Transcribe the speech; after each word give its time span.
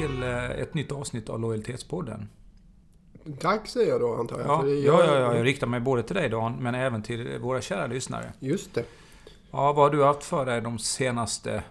till 0.00 0.22
eh, 0.22 0.50
ett 0.50 0.74
nytt 0.74 0.92
avsnitt 0.92 1.28
av 1.28 1.40
Lojalitetspodden. 1.40 2.28
Tack 3.40 3.68
säger 3.68 3.88
jag 3.88 4.00
då 4.00 4.14
antar 4.14 4.38
jag. 4.40 4.48
Ja, 4.48 4.60
för 4.60 4.66
det 4.68 4.74
ja, 4.74 4.80
gör- 5.06 5.14
ja, 5.14 5.20
ja, 5.20 5.36
jag 5.36 5.46
riktar 5.46 5.66
mig 5.66 5.80
både 5.80 6.02
till 6.02 6.16
dig 6.16 6.28
Dan, 6.28 6.56
men 6.62 6.74
även 6.74 7.02
till 7.02 7.38
våra 7.38 7.60
kära 7.60 7.86
lyssnare. 7.86 8.32
Just 8.38 8.74
det. 8.74 8.84
Ja, 9.50 9.72
vad 9.72 9.76
har 9.76 9.90
du 9.90 10.04
haft 10.04 10.24
för 10.24 10.46
dig 10.46 10.60
de 10.60 10.78
senaste 10.78 11.62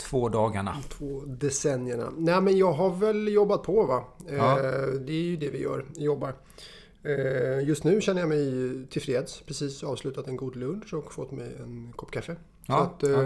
två 0.00 0.28
dagarna? 0.28 0.76
Två 0.88 1.22
decennierna. 1.26 2.12
Nej 2.16 2.40
men 2.40 2.56
jag 2.58 2.72
har 2.72 2.90
väl 2.90 3.28
jobbat 3.28 3.62
på 3.62 3.84
va. 3.86 4.04
Ja. 4.30 4.58
Eh, 4.58 4.86
det 5.00 5.12
är 5.12 5.22
ju 5.22 5.36
det 5.36 5.50
vi 5.50 5.62
gör, 5.62 5.84
jobbar. 5.96 6.34
Eh, 7.02 7.68
just 7.68 7.84
nu 7.84 8.00
känner 8.00 8.20
jag 8.20 8.28
mig 8.28 8.86
tillfreds. 8.90 9.40
Precis 9.46 9.82
avslutat 9.84 10.26
en 10.28 10.36
god 10.36 10.56
lunch 10.56 10.94
och 10.94 11.12
fått 11.12 11.30
mig 11.32 11.56
en 11.62 11.92
kopp 11.96 12.10
kaffe. 12.10 12.36
Ja, 12.68 12.80
att, 12.80 13.02
eh, 13.02 13.18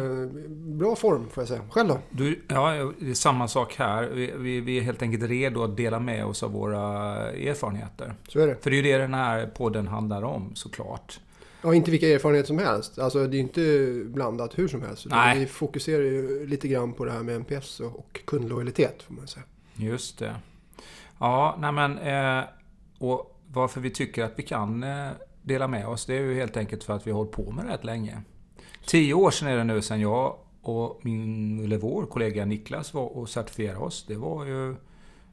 bra 0.48 0.96
form 0.96 1.28
får 1.30 1.40
jag 1.40 1.48
säga. 1.48 1.62
Själv 1.70 1.88
då? 1.88 1.98
Du, 2.10 2.42
ja, 2.48 2.92
det 2.98 3.10
är 3.10 3.14
samma 3.14 3.48
sak 3.48 3.74
här. 3.74 4.08
Vi, 4.14 4.32
vi, 4.36 4.60
vi 4.60 4.78
är 4.78 4.82
helt 4.82 5.02
enkelt 5.02 5.22
redo 5.22 5.62
att 5.62 5.76
dela 5.76 6.00
med 6.00 6.24
oss 6.24 6.42
av 6.42 6.52
våra 6.52 6.82
erfarenheter. 7.30 8.14
Så 8.28 8.40
är 8.40 8.46
det. 8.46 8.56
För 8.60 8.70
det 8.70 8.76
är 8.76 8.82
ju 8.82 8.92
det 8.92 8.98
den 8.98 9.14
här 9.14 9.46
podden 9.46 9.88
handlar 9.88 10.22
om, 10.22 10.54
såklart. 10.54 11.20
Ja, 11.62 11.74
inte 11.74 11.90
vilka 11.90 12.08
erfarenheter 12.08 12.46
som 12.46 12.58
helst. 12.58 12.98
Alltså 12.98 13.26
det 13.26 13.36
är 13.36 13.40
inte 13.40 13.92
blandat 14.06 14.58
hur 14.58 14.68
som 14.68 14.82
helst. 14.82 15.06
Nej. 15.10 15.38
Vi 15.38 15.46
fokuserar 15.46 16.02
ju 16.02 16.46
lite 16.46 16.68
grann 16.68 16.92
på 16.92 17.04
det 17.04 17.12
här 17.12 17.22
med 17.22 17.36
NPS 17.36 17.80
och, 17.80 17.98
och 17.98 18.20
kundlojalitet 18.24 19.02
får 19.02 19.14
man 19.14 19.26
säga. 19.26 19.44
Just 19.74 20.18
det. 20.18 20.36
Ja, 21.18 21.58
nej 21.60 21.72
men... 21.72 21.98
Eh, 21.98 22.44
och 22.98 23.40
varför 23.46 23.80
vi 23.80 23.90
tycker 23.90 24.24
att 24.24 24.32
vi 24.36 24.42
kan 24.42 24.82
eh, 24.82 25.08
dela 25.42 25.68
med 25.68 25.86
oss, 25.88 26.06
det 26.06 26.14
är 26.14 26.20
ju 26.20 26.34
helt 26.34 26.56
enkelt 26.56 26.84
för 26.84 26.96
att 26.96 27.06
vi 27.06 27.10
har 27.10 27.18
hållit 27.18 27.32
på 27.32 27.50
med 27.50 27.64
det 27.64 27.72
rätt 27.72 27.84
länge. 27.84 28.22
Tio 28.86 29.14
år 29.14 29.30
sedan 29.30 29.48
är 29.48 29.56
det 29.56 29.64
nu 29.64 29.82
sedan 29.82 30.00
jag 30.00 30.36
och 30.62 31.00
min, 31.02 31.64
eller 31.64 31.78
vår 31.78 32.06
kollega 32.06 32.44
Niklas 32.44 32.94
var 32.94 33.16
och 33.16 33.28
certifierade 33.28 33.78
oss. 33.80 34.04
Det 34.08 34.16
var 34.16 34.44
ju... 34.44 34.76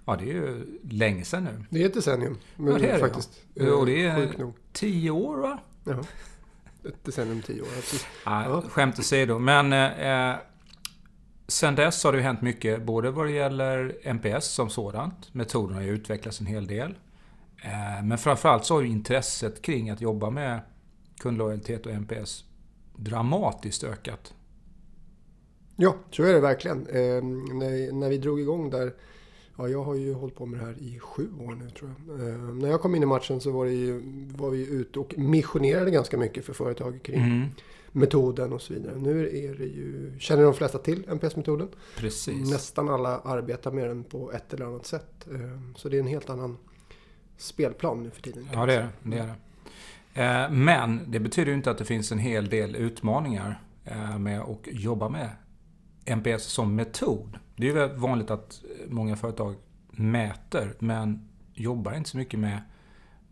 Ja, 0.06 0.16
det 0.16 0.23
är 0.23 0.34
ju 0.34 0.80
länge 0.90 1.23
sedan 1.26 1.44
nu. 1.44 1.66
Det 1.70 1.81
är 1.81 1.86
ett 1.86 1.94
decennium. 1.94 2.38
Men 2.56 2.73
Ja, 2.73 2.80
det 2.80 2.88
är 2.90 3.00
faktiskt. 3.00 3.42
ja. 3.53 3.73
Och 3.73 3.86
det 3.86 4.06
är-. 4.06 4.52
Tio 4.73 5.12
år, 5.12 5.38
va? 5.38 5.59
Ja. 5.84 6.00
Ett 6.90 7.03
decennium, 7.03 7.42
tio 7.42 7.62
år. 7.62 7.68
Ja, 8.25 8.44
Ja. 8.45 8.62
Skämt 8.70 9.00
åsido. 9.00 9.40
Men 9.40 9.73
eh, 9.73 10.36
sen 11.48 11.75
dess 11.75 12.03
har 12.03 12.12
det 12.12 12.18
ju 12.18 12.23
hänt 12.23 12.42
mycket, 12.42 12.84
både 12.84 13.12
vad 13.12 13.25
det 13.25 13.31
gäller 13.31 13.98
NPS 14.14 14.45
som 14.45 14.70
sådant. 14.70 15.34
Metoden 15.34 15.75
har 15.75 15.81
ju 15.84 15.90
utvecklats 15.90 16.40
en 16.40 16.45
hel 16.48 16.68
del. 16.68 16.95
Eh, 17.64 18.03
men 18.03 18.18
framförallt 18.18 18.66
så 18.66 18.73
har 18.73 18.81
ju 18.81 18.88
intresset 18.88 19.62
kring 19.62 19.90
att 19.90 20.02
jobba 20.02 20.30
med 20.30 20.59
kundlojalitet 21.20 21.86
och 21.86 21.92
NPS 21.92 22.44
dramatiskt 22.98 23.84
ökat. 23.84 24.34
Ja, 25.76 25.95
så 26.12 26.23
är 26.23 26.34
det 26.34 26.40
verkligen. 26.40 26.88
Eh, 26.88 27.23
när, 27.53 27.92
när 27.92 28.09
vi 28.09 28.17
drog 28.17 28.40
igång 28.40 28.70
där, 28.70 28.94
ja, 29.58 29.67
jag 29.67 29.84
har 29.84 29.95
ju 29.95 30.14
hållit 30.14 30.36
på 30.36 30.45
med 30.45 30.59
det 30.59 30.66
här 30.66 30.76
i 30.80 31.00
sju 31.00 31.30
år 31.40 31.56
nu 31.56 31.70
tror 31.70 31.92
jag. 32.08 32.20
Eh, 32.30 32.36
när 32.38 32.70
jag 32.70 32.81
kom 32.81 32.95
in 32.95 33.03
i 33.03 33.06
matchen 33.06 33.42
så 33.42 33.52
var, 33.52 33.66
ju, 33.66 34.02
var 34.36 34.50
vi 34.50 34.68
ute 34.68 35.00
och 35.00 35.18
missionerade 35.18 35.92
ganska 35.92 36.18
mycket 36.18 36.45
för 36.45 36.53
företag 36.53 37.00
kring 37.03 37.22
Mm, 37.22 37.48
metoden 37.92 38.53
och 38.53 38.62
så 38.62 38.73
vidare. 38.73 38.98
Nu 38.98 39.28
är 39.28 39.56
det 39.56 39.66
ju, 39.66 40.16
känner 40.20 40.44
de 40.44 40.53
flesta 40.53 40.78
till 40.78 41.03
NPS-metoden. 41.08 41.68
precis. 41.98 42.52
Nästan 42.52 42.90
alla 42.90 43.20
arbetar 43.20 43.72
med 43.72 43.88
den 43.88 44.03
på 44.03 44.31
ett 44.31 44.53
eller 44.53 44.66
annat 44.66 44.86
sätt. 44.86 45.28
Eh, 45.31 45.73
så 45.75 45.90
det 45.90 45.98
är 45.98 46.02
en 46.02 46.08
helt 46.08 46.30
annan 46.30 46.58
spelplan 47.38 48.03
nu 48.03 48.09
för 48.09 48.22
tiden. 48.22 48.48
Ja, 48.53 48.66
det 48.66 48.73
är 48.73 48.80
det. 48.80 48.90
det, 49.03 49.18
är 49.18 49.28
det. 49.28 49.36
Eh, 50.17 50.50
men 50.50 51.11
det 51.11 51.19
betyder 51.19 51.51
ju 51.51 51.57
inte 51.57 51.72
att 51.72 51.78
det 51.78 51.85
finns 51.85 52.11
en 52.11 52.19
hel 52.19 52.50
del 52.50 52.75
utmaningar 52.75 53.61
eh, 53.85 54.17
med 54.17 54.41
att 54.41 54.59
jobba 54.66 55.09
med 55.09 55.29
NPS 56.05 56.44
som 56.44 56.75
metod. 56.75 57.39
Det 57.55 57.69
är 57.69 57.75
ju 57.75 57.95
vanligt 57.95 58.31
att 58.31 58.61
många 58.88 59.16
företag 59.16 59.55
mäter, 59.91 60.75
men 60.79 61.29
jobbar 61.53 61.94
inte 61.94 62.09
så 62.09 62.17
mycket 62.17 62.39
med, 62.39 62.61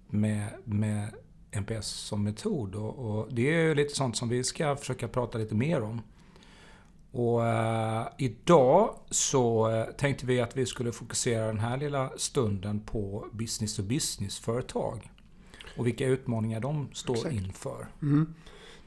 med, 0.07 0.47
med 0.63 1.09
NPS 1.51 1.87
som 1.87 2.23
metod. 2.23 2.75
Och, 2.75 2.95
och 2.99 3.33
det 3.33 3.53
är 3.53 3.61
ju 3.61 3.75
lite 3.75 3.95
sånt 3.95 4.17
som 4.17 4.29
vi 4.29 4.43
ska 4.43 4.75
försöka 4.75 5.07
prata 5.07 5.37
lite 5.37 5.55
mer 5.55 5.81
om. 5.81 6.01
Och 7.11 7.45
eh, 7.45 8.07
idag 8.17 8.95
så 9.09 9.69
eh, 9.71 9.85
tänkte 9.85 10.25
vi 10.25 10.41
att 10.41 10.57
vi 10.57 10.65
skulle 10.65 10.91
fokusera 10.91 11.47
den 11.47 11.59
här 11.59 11.77
lilla 11.77 12.09
stunden 12.17 12.79
på 12.79 13.27
business 13.31 13.75
to 13.75 13.83
business-företag. 13.83 15.11
Och 15.77 15.87
vilka 15.87 16.07
utmaningar 16.07 16.59
de 16.59 16.87
står 16.93 17.15
Exakt. 17.15 17.35
inför. 17.35 17.87
Mm. 18.01 18.27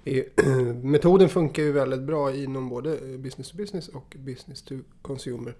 Metoden 0.82 1.28
funkar 1.28 1.62
ju 1.62 1.72
väldigt 1.72 2.00
bra 2.02 2.34
inom 2.34 2.68
både 2.68 3.18
business 3.18 3.50
to 3.50 3.56
business 3.56 3.88
och 3.88 4.16
business 4.18 4.62
to 4.62 4.74
consumer. 5.02 5.54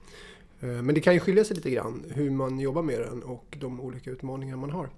Eh, 0.61 0.69
Men 0.69 0.95
det 0.95 1.01
kan 1.01 1.15
ju 1.15 1.21
skilja 1.21 1.45
sig 1.45 1.57
lite 1.57 1.71
grann 1.71 2.05
hur 2.09 2.31
man 2.31 2.61
jobbar 2.61 2.83
med 2.83 3.01
den 3.01 3.23
och 3.23 3.57
de 3.61 3.81
olika 3.81 4.11
utmaningar 4.11 4.57
man 4.57 4.71
har. 4.71 4.89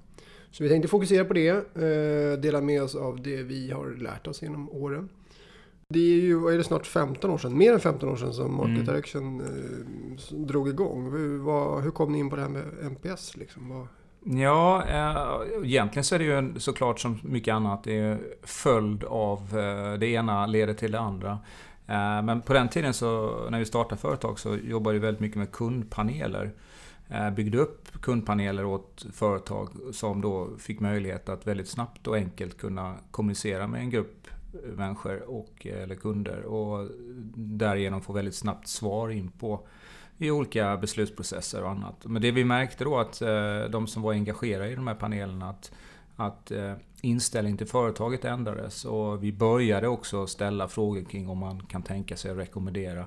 Så 0.50 0.62
vi 0.62 0.68
tänkte 0.68 0.88
fokusera 0.88 1.24
på 1.24 1.34
det, 1.34 1.48
eh, 1.48 2.40
dela 2.40 2.60
med 2.60 2.82
oss 2.82 2.94
av 2.94 3.22
det 3.22 3.42
vi 3.42 3.70
har 3.70 3.90
lärt 3.90 4.26
oss 4.26 4.42
genom 4.42 4.70
åren. 4.70 5.08
Det 5.88 6.00
är 6.00 6.20
ju, 6.20 6.48
är 6.48 6.58
det 6.58 6.64
snart 6.64 6.86
15 6.86 7.30
år 7.30 7.38
sedan, 7.38 7.58
mer 7.58 7.72
än 7.72 7.80
15 7.80 8.08
år 8.08 8.16
sedan 8.16 8.32
som 8.34 8.54
Market 8.54 8.70
Mm. 8.74 8.84
Direction 8.86 9.40
eh, 9.40 10.36
drog 10.36 10.68
igång. 10.68 11.10
Hur, 11.12 11.38
vad, 11.38 11.82
hur 11.82 11.90
kom 11.90 12.12
ni 12.12 12.18
in 12.18 12.30
på 12.30 12.36
det 12.36 12.42
här 12.42 12.48
med 12.48 12.64
NPS? 12.84 13.36
Liksom? 13.36 13.86
Ja, 14.24 14.84
eh, 14.88 15.64
egentligen 15.64 16.04
så 16.04 16.14
är 16.14 16.18
det 16.18 16.24
ju 16.24 16.38
en- 16.38 16.60
såklart 16.60 17.00
som 17.00 17.18
mycket 17.22 17.54
annat. 17.54 17.84
Det 17.84 17.98
är 17.98 18.18
följd 18.42 19.04
av 19.04 19.58
eh, 19.58 19.92
det 19.98 20.06
ena 20.06 20.46
leder 20.46 20.74
till 20.74 20.92
det 20.92 21.00
andra. 21.00 21.30
Eh, 21.86 22.22
men 22.22 22.40
på 22.42 22.52
den 22.52 22.68
tiden 22.68 22.94
så, 22.94 23.36
när 23.50 23.58
vi 23.58 23.64
startade 23.64 24.00
företag 24.00 24.38
så 24.38 24.56
jobbade 24.56 24.92
vi 24.98 24.98
väldigt 25.04 25.20
mycket 25.20 25.38
med 25.38 25.52
kundpaneler. 25.52 26.50
Eh, 27.08 27.30
byggde 27.30 27.58
upp 27.58 28.00
kundpaneler 28.02 28.64
åt 28.64 29.06
företag 29.12 29.68
som 29.92 30.20
då 30.20 30.48
fick 30.58 30.80
möjlighet 30.80 31.28
att 31.28 31.46
väldigt 31.46 31.68
snabbt 31.68 32.06
och 32.06 32.16
enkelt 32.16 32.58
kunna 32.58 32.94
kommunicera 33.10 33.66
med 33.66 33.80
en 33.80 33.90
grupp 33.90 34.26
människor 34.76 35.30
och, 35.30 35.66
eh, 35.66 35.82
eller 35.82 35.94
kunder 35.94 36.42
och 36.42 36.88
därigenom 37.34 38.00
få 38.02 38.12
väldigt 38.12 38.34
snabbt 38.34 38.68
svar 38.68 39.08
in 39.10 39.28
på 39.30 39.66
i 40.20 40.30
olika 40.30 40.76
beslutsprocesser 40.76 41.62
och 41.62 41.70
annat. 41.70 42.06
Men 42.06 42.22
det 42.22 42.30
vi 42.30 42.44
märkte 42.44 42.84
då 42.84 42.98
att 42.98 43.22
eh, 43.22 43.60
de 43.70 43.86
som 43.86 44.02
var 44.02 44.12
engagerade 44.12 44.70
i 44.70 44.74
de 44.74 44.86
här 44.86 44.94
panelerna 44.94 45.50
att, 45.50 45.72
att 46.16 46.50
eh, 46.50 46.72
inställningen 47.00 47.58
till 47.58 47.66
företaget 47.66 48.24
ändrades 48.24 48.84
och 48.84 49.24
vi 49.24 49.32
började 49.32 49.88
också 49.88 50.26
ställa 50.26 50.68
frågor 50.68 51.04
kring 51.04 51.28
om 51.28 51.38
man 51.38 51.66
kan 51.66 51.82
tänka 51.82 52.16
sig 52.16 52.30
att 52.30 52.36
rekommendera, 52.36 53.06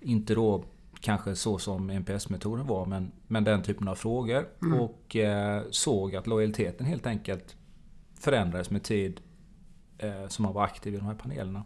inte 0.00 0.34
då 0.34 0.64
kanske 1.00 1.36
så 1.36 1.58
som 1.58 1.90
NPS-metoden 1.90 2.66
var, 2.66 2.86
men, 2.86 3.12
men 3.26 3.44
den 3.44 3.62
typen 3.62 3.88
av 3.88 3.94
frågor. 3.94 4.48
Mm. 4.62 4.80
Och 4.80 5.16
eh, 5.16 5.62
såg 5.70 6.16
att 6.16 6.26
lojaliteten 6.26 6.86
helt 6.86 7.06
enkelt 7.06 7.56
förändrades 8.20 8.70
med 8.70 8.82
tid 8.82 9.20
eh, 9.98 10.28
som 10.28 10.42
man 10.42 10.54
var 10.54 10.64
aktiv 10.64 10.94
i 10.94 10.96
de 10.96 11.06
här 11.06 11.14
panelerna. 11.14 11.64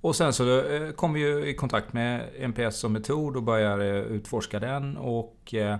Och 0.00 0.16
sen 0.16 0.32
så 0.32 0.60
eh, 0.60 0.90
kom 0.90 1.12
vi 1.12 1.20
ju 1.20 1.48
i 1.48 1.54
kontakt 1.54 1.92
med 1.92 2.28
NPS 2.38 2.76
som 2.76 2.92
metod 2.92 3.36
och 3.36 3.42
började 3.42 4.02
utforska 4.02 4.60
den 4.60 4.96
och 4.96 5.54
eh, 5.54 5.78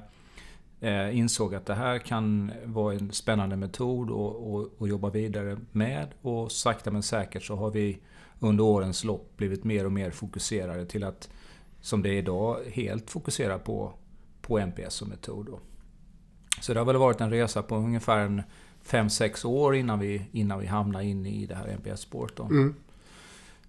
eh, 0.81 1.19
insåg 1.19 1.54
att 1.54 1.66
det 1.66 1.75
här 1.75 1.99
kan 1.99 2.53
vara 2.65 2.94
en 2.94 3.12
spännande 3.12 3.56
metod 3.56 4.10
och, 4.10 4.54
och, 4.54 4.71
och 4.78 4.88
jobba 4.88 5.10
vidare 5.10 5.59
med. 5.72 6.09
Och 6.22 6.53
sakta 6.53 6.91
men 6.91 7.03
säkert 7.03 7.43
så 7.43 7.56
har 7.56 7.71
vi 7.71 7.99
under 8.41 8.65
årens 8.65 9.04
lopp 9.04 9.37
blivit 9.37 9.65
mer 9.65 9.84
och 9.84 9.93
mer 9.93 10.10
fokuserade 10.10 10.87
till 10.87 11.04
att, 11.04 11.31
som 11.81 12.03
det 12.03 12.09
är 12.09 12.19
idag, 12.19 12.59
helt 12.72 13.10
fokusera 13.10 13.59
på, 13.59 13.92
på 14.42 14.59
NPS 14.59 14.95
som 14.95 15.09
metod. 15.09 15.47
Då. 15.47 15.60
Så 16.60 16.74
det 16.74 16.80
har 16.80 16.84
väl 16.84 16.97
varit 16.97 17.21
en 17.21 17.30
resa 17.30 17.62
på 17.62 17.77
ungefär 17.77 18.19
en 18.19 18.42
5-6 18.86 19.47
år 19.47 19.77
innan 19.77 19.98
vi, 19.98 20.22
innan 20.33 20.60
vi 20.60 20.66
hamnar 20.66 21.01
in 21.01 21.27
i 21.27 21.47
det 21.47 21.54
här 21.54 21.69
NPS-spåret. 21.69 22.41
mm. 22.41 22.74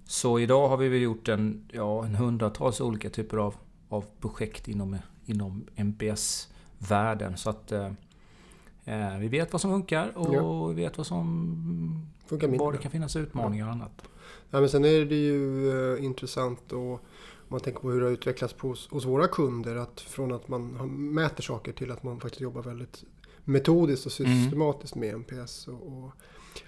Så 0.08 0.40
idag 0.40 0.68
har 0.70 0.78
vi 0.78 0.90
väl 0.90 1.02
gjort 1.02 1.28
en, 1.28 1.64
ja, 1.72 2.06
en 2.06 2.16
hundratals 2.16 2.82
olika 2.82 3.10
typer 3.10 3.38
av, 3.38 3.56
av 3.90 4.06
projekt 4.22 4.68
inom, 4.68 4.98
inom 5.26 5.66
NPS-världen. 5.76 7.38
Så 7.38 7.50
att 7.50 7.72
eh, 7.72 7.92
eh, 8.86 9.18
vi 9.20 9.28
vet 9.28 9.52
vad 9.54 9.62
som 9.62 9.72
funkar 9.72 10.18
och 10.18 10.36
Ja. 10.36 10.66
vi 10.68 10.74
vet 10.84 10.98
vad 10.98 11.08
som... 11.08 12.08
Funkar 12.26 12.48
mindre 12.48 12.66
Var 12.66 12.72
det 12.72 12.78
kan 12.78 12.92
finnas 12.92 13.16
utmaningar 13.16 13.66
och 13.66 13.72
annat. 13.72 14.04
Ja, 14.50 14.60
men 14.60 14.70
sen 14.70 14.86
är 14.86 15.06
det 15.06 15.16
ju 15.16 15.70
eh, 15.96 16.04
intressant 16.06 16.72
och 16.72 16.92
om 16.92 17.00
man 17.48 17.60
tänker 17.60 17.80
på 17.80 17.92
hur 17.92 18.00
det 18.00 18.06
har 18.06 18.14
utvecklats 18.14 18.54
på, 18.54 18.68
hos, 18.90 19.06
våra 19.06 19.28
kunder. 19.28 19.76
Att 19.76 20.02
från 20.02 20.32
att 20.32 20.48
man 20.48 20.68
mäter 21.14 21.44
saker 21.44 21.72
till 21.72 21.92
att 21.92 22.04
man 22.04 22.20
faktiskt 22.20 22.42
jobbar 22.42 22.62
väldigt 22.62 23.04
metodiskt 23.44 24.06
och 24.06 24.20
Mm. 24.26 24.44
systematiskt 24.44 24.96
med 24.96 25.14
NPS. 25.16 25.68
Och, 25.68 25.88
och 25.88 26.12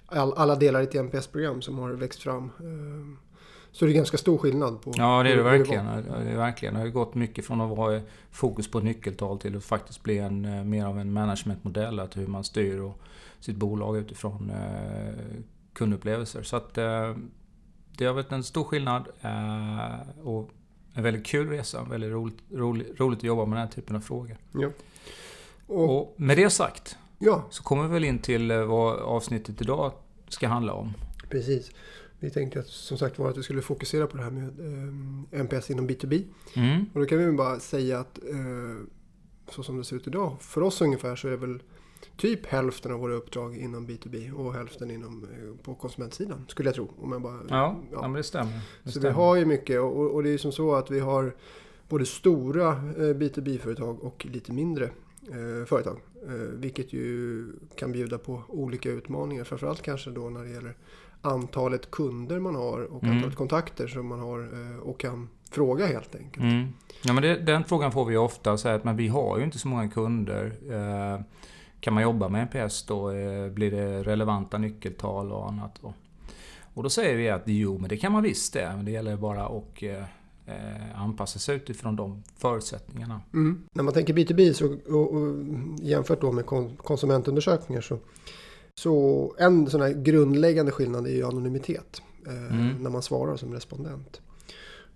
all, 0.06 0.34
alla 0.34 0.56
delar 0.56 0.82
i 0.82 0.84
ett 0.84 0.94
NPS-program 0.96 1.62
som 1.62 1.80
har 1.80 1.90
växt 1.90 2.22
fram. 2.22 2.44
Eh, 2.44 3.29
så 3.72 3.86
det 3.86 3.92
är 3.92 3.94
ganska 3.94 4.18
stor 4.18 4.38
skillnad 4.38 4.82
på 4.82 4.94
Ja, 4.98 5.24
det 5.24 5.32
är 5.32 5.38
det 5.38 5.44
verkligen. 5.44 5.86
Det 5.86 6.32
är 6.32 6.38
verkligen. 6.38 6.74
Det 6.74 6.80
har 6.80 6.88
gått 6.88 7.16
mycket 7.16 7.46
från 7.46 7.62
att 7.62 7.78
vara 7.78 8.02
fokus 8.32 8.72
på 8.72 8.80
nyckeltal 8.80 9.40
till 9.40 9.58
att 9.58 9.64
faktiskt 9.64 10.04
bli 10.04 10.18
en, 10.18 10.46
eh, 10.46 10.64
mer 10.64 10.86
av 10.86 11.00
en 11.00 11.14
managementmodell. 11.14 12.00
Att 12.00 12.18
hur 12.18 12.28
man 12.28 12.44
styr 12.44 12.80
och 12.80 13.00
sitt 13.40 13.56
bolag 13.56 13.98
utifrån 13.98 14.50
eh, 14.50 15.42
kundupplevelser. 15.74 16.44
Så 16.44 16.56
att 16.56 16.78
eh, 16.78 17.16
det 17.98 18.06
har 18.06 18.14
varit 18.14 18.32
en 18.32 18.44
stor 18.44 18.64
skillnad. 18.64 19.08
Och 20.24 20.50
en 20.94 21.04
väldigt 21.04 21.26
kul 21.26 21.50
resa. 21.50 21.84
Väldigt 21.84 22.12
roligt, 22.12 22.38
roligt, 22.52 23.00
roligt 23.00 23.20
att 23.20 23.24
jobba 23.24 23.46
med 23.46 23.58
den 23.58 23.68
här 23.68 23.74
typen 23.74 23.96
av 23.96 24.00
frågor. 24.00 24.38
Ja. 24.54 24.70
Och, 25.68 25.98
och 26.00 26.16
med 26.18 26.38
det 26.38 26.50
sagt 26.50 26.98
ja, 27.20 27.44
så 27.50 27.64
kommer 27.64 27.84
vi 27.84 27.94
väl 27.94 28.04
in 28.04 28.20
till 28.20 28.52
vad 28.52 29.00
avsnittet 29.00 29.62
idag 29.62 29.92
ska 30.28 30.48
handla 30.48 30.74
om. 30.74 30.94
precis. 31.30 31.72
Vi 32.20 32.30
tänkte 32.30 32.60
att, 32.60 32.68
som 32.68 32.98
sagt 32.98 33.20
var 33.20 33.30
att 33.30 33.38
vi 33.38 33.44
skulle 33.44 33.62
fokusera 33.62 34.08
på 34.08 34.18
det 34.18 34.24
här 34.24 34.32
med 34.32 34.60
eh, 35.34 35.40
NPS 35.42 35.70
inom 35.72 35.88
B2B. 35.90 36.24
Mm. 36.56 36.86
Och 36.94 37.00
då 37.00 37.06
kan 37.06 37.18
vi 37.18 37.32
bara 37.32 37.60
säga 37.60 38.00
att 38.00 38.18
eh, 38.30 38.86
så 39.52 39.64
som 39.64 39.78
det 39.78 39.84
ser 39.84 39.96
ut 39.96 40.08
idag, 40.08 40.36
för 40.40 40.62
oss 40.62 40.82
ungefär 40.82 41.16
så 41.16 41.28
är 41.28 41.32
det 41.32 41.38
väl 41.38 41.60
typ 42.18 42.46
hälften 42.46 42.92
av 42.92 43.00
våra 43.00 43.14
uppdrag 43.14 43.58
inom 43.58 43.88
B2B 43.88 44.32
och 44.32 44.54
hälften 44.54 44.92
inom, 44.92 45.24
eh, 45.24 45.64
på 45.64 45.76
konsumentsidan, 45.76 46.46
skulle 46.48 46.68
jag 46.70 46.76
tro. 46.76 46.92
Om 47.02 47.12
jag 47.12 47.22
bara, 47.22 47.40
Ja, 47.50 47.80
ja. 47.92 48.02
men 48.02 48.14
det 48.14 48.24
stämmer. 48.24 48.52
Det 48.84 48.92
Så 48.92 48.92
stämmer. 48.92 49.08
vi 49.10 49.14
har 49.16 49.36
ju 49.36 49.46
mycket 49.46 49.80
och, 49.80 50.12
och 50.16 50.24
det 50.24 50.30
är 50.30 50.32
ju 50.32 50.38
som 50.38 50.52
så 50.52 50.76
att 50.76 50.92
vi 50.92 51.00
har 51.00 51.36
både 51.90 52.06
stora 52.06 52.68
eh, 52.72 53.16
B2B-företag 53.16 54.04
och 54.04 54.26
lite 54.26 54.52
mindre 54.54 54.86
eh, 55.28 55.66
företag. 55.66 56.00
Eh, 56.28 56.32
vilket 56.34 56.94
ju 56.94 57.46
kan 57.76 57.92
bjuda 57.92 58.18
på 58.18 58.44
olika 58.48 58.90
utmaningar. 58.92 59.44
Framförallt 59.44 59.82
kanske 59.82 60.10
då 60.10 60.30
när 60.30 60.44
det 60.44 60.50
gäller 60.50 60.78
antalet 61.22 61.92
kunder 61.92 62.40
man 62.40 62.56
har 62.56 62.80
och 62.84 63.04
Mm. 63.04 63.16
antalet 63.16 63.36
kontakter 63.38 63.88
som 63.88 64.08
man 64.08 64.20
har 64.20 64.40
eh, 64.40 64.80
och 64.80 65.00
kan 65.00 65.30
fråga 65.52 65.86
helt 65.88 66.16
enkelt. 66.16 66.44
Mm. 66.44 66.68
Ja, 67.04 67.14
men 67.14 67.24
det, 67.24 67.36
den 67.36 67.64
frågan 67.64 67.92
får 67.92 68.06
vi 68.06 68.18
ofta. 68.18 68.58
Så 68.58 68.70
att, 68.70 68.84
men 68.84 68.96
vi 68.98 69.08
har 69.08 69.38
ju 69.38 69.44
inte 69.44 69.60
så 69.60 69.68
många 69.68 69.90
kunder. 69.90 70.54
Eh, 70.70 71.22
kan 71.80 71.94
man 71.94 72.04
jobba 72.04 72.30
med 72.30 72.42
NPS 72.42 72.84
då? 72.86 73.12
Eh, 73.12 73.50
blir 73.52 73.72
det 73.72 74.04
relevanta 74.04 74.58
nyckeltal 74.58 75.32
och 75.32 75.48
annat? 75.48 75.80
Då? 75.82 75.94
Och 76.74 76.84
då 76.84 76.90
säger 76.90 77.18
vi 77.18 77.30
att 77.30 77.42
jo, 77.46 77.78
men 77.78 77.90
det 77.90 77.98
kan 77.98 78.12
man 78.12 78.24
visst 78.24 78.54
det. 78.54 78.74
Men 78.76 78.86
det 78.86 78.92
gäller 78.92 79.18
bara 79.18 79.46
att 79.46 79.84
eh, 79.84 81.02
anpassa 81.02 81.40
sig 81.40 81.56
utifrån 81.56 81.96
de 81.96 82.24
förutsättningarna. 82.38 83.22
Mm. 83.34 83.64
När 83.74 83.84
man 83.84 83.94
tänker 83.94 84.14
B2B 84.14 84.54
så, 84.54 84.94
och, 84.96 85.14
och 85.14 85.36
jämfört 85.82 86.22
då 86.22 86.32
med 86.32 86.46
kon- 86.46 86.78
konsumentundersökningar 86.78 87.82
så, 87.82 87.98
så 88.80 89.34
en 89.38 89.70
sån 89.70 89.82
här 89.82 89.94
grundläggande 89.94 90.72
skillnad 90.72 91.08
är 91.08 91.12
ju 91.12 91.24
anonymitet. 91.26 92.02
Eh, 92.28 92.34
Mm. 92.56 92.84
När 92.84 92.90
man 92.90 93.02
svarar 93.02 93.38
som 93.38 93.54
respondent. 93.54 94.22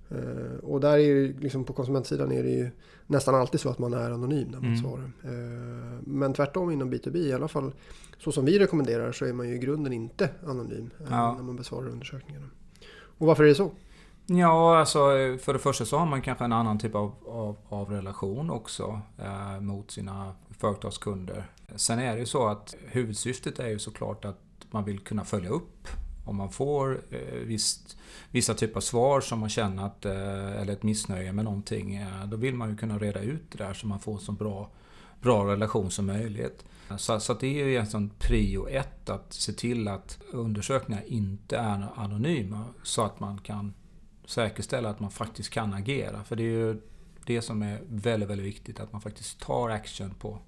Eh, 0.09 0.59
och 0.63 0.79
där 0.81 0.93
är 0.93 0.97
ju 0.97 1.39
liksom 1.39 1.63
på 1.63 1.73
konsumentsidan 1.73 2.31
är 2.31 2.43
det 2.43 2.49
ju 2.49 2.69
nästan 3.07 3.35
alltid 3.35 3.59
så 3.59 3.69
att 3.69 3.79
man 3.79 3.93
är 3.93 4.11
anonym 4.11 4.47
när 4.47 4.59
man 4.59 4.65
Mm. 4.69 4.77
svarar. 4.81 5.11
Eh, 5.23 5.99
men 6.05 6.33
tvärtom 6.33 6.71
inom 6.71 6.89
B2B, 6.93 7.15
i 7.17 7.33
alla 7.33 7.47
fall 7.47 7.71
så 8.17 8.31
som 8.31 8.45
vi 8.45 8.59
rekommenderar 8.59 9.11
så 9.11 9.25
är 9.25 9.33
man 9.33 9.49
ju 9.49 9.55
i 9.55 9.57
grunden 9.59 9.93
inte 9.93 10.29
anonym 10.47 10.89
Ja. 11.09 11.33
när 11.35 11.43
man 11.43 11.55
besvarar 11.55 11.87
undersökningarna. 11.89 12.47
Och 13.17 13.27
varför 13.27 13.43
är 13.43 13.47
det 13.47 13.55
så? 13.55 13.71
Ja, 14.25 14.77
alltså 14.79 14.97
för 15.41 15.53
det 15.53 15.59
första 15.59 15.85
så 15.85 15.97
har 15.97 16.05
man 16.05 16.21
kanske 16.21 16.45
en 16.45 16.53
annan 16.53 16.79
typ 16.79 16.95
av, 16.95 17.11
av, 17.25 17.55
av 17.69 17.89
relation 17.89 18.49
också 18.49 19.01
eh, 19.17 19.59
mot 19.61 19.91
sina 19.91 20.31
företagskunder. 20.59 21.45
Sen 21.75 21.99
är 21.99 22.13
det 22.13 22.19
ju 22.19 22.25
så 22.25 22.47
att 22.47 22.75
huvudsyftet 22.85 23.59
är 23.59 23.67
ju 23.67 23.79
såklart 23.79 24.25
att 24.25 24.39
man 24.71 24.85
vill 24.85 24.99
kunna 24.99 25.25
följa 25.25 25.49
upp 25.49 25.87
om 26.25 26.35
man 26.35 26.51
får 26.51 27.01
eh, 27.09 27.39
visst, 27.39 27.97
vissa 28.31 28.53
typer 28.53 28.75
av 28.75 28.81
svar 28.81 29.21
som 29.21 29.39
man 29.39 29.49
känner 29.49 29.85
att, 29.85 30.05
eh, 30.05 30.61
eller 30.61 30.73
ett 30.73 30.83
missnöje 30.83 31.33
med 31.33 31.45
någonting. 31.45 31.95
Eh, 31.95 32.25
då 32.25 32.37
vill 32.37 32.55
man 32.55 32.69
ju 32.69 32.77
kunna 32.77 32.97
reda 32.97 33.19
ut 33.19 33.51
det 33.51 33.57
där 33.57 33.73
så 33.73 33.87
man 33.87 33.99
får 33.99 34.13
en 34.13 34.19
så 34.19 34.31
bra, 34.31 34.69
bra 35.21 35.51
relation 35.51 35.91
som 35.91 36.05
möjligt. 36.05 36.65
Så, 36.97 37.19
så 37.19 37.31
att 37.31 37.39
det 37.39 37.47
är 37.47 37.65
ju 37.65 37.71
egentligen 37.71 38.11
prio 38.19 38.67
ett 38.67 39.09
att 39.09 39.33
se 39.33 39.53
till 39.53 39.87
att 39.87 40.19
undersökningar 40.31 41.03
inte 41.07 41.57
är 41.57 41.87
anonyma 41.95 42.65
så 42.83 43.03
att 43.03 43.19
man 43.19 43.37
kan 43.37 43.73
säkerställa 44.25 44.89
att 44.89 44.99
man 44.99 45.11
faktiskt 45.11 45.49
kan 45.49 45.73
agera. 45.73 46.23
För 46.23 46.35
det 46.35 46.43
är 46.43 46.47
ju 46.47 46.81
det 47.25 47.41
som 47.41 47.61
är 47.61 47.81
väldigt, 47.87 48.29
väldigt 48.29 48.45
viktigt. 48.45 48.79
Att 48.79 48.91
man 48.91 49.01
faktiskt 49.01 49.39
tar 49.39 49.69
action 49.69 50.13
på, 50.13 50.39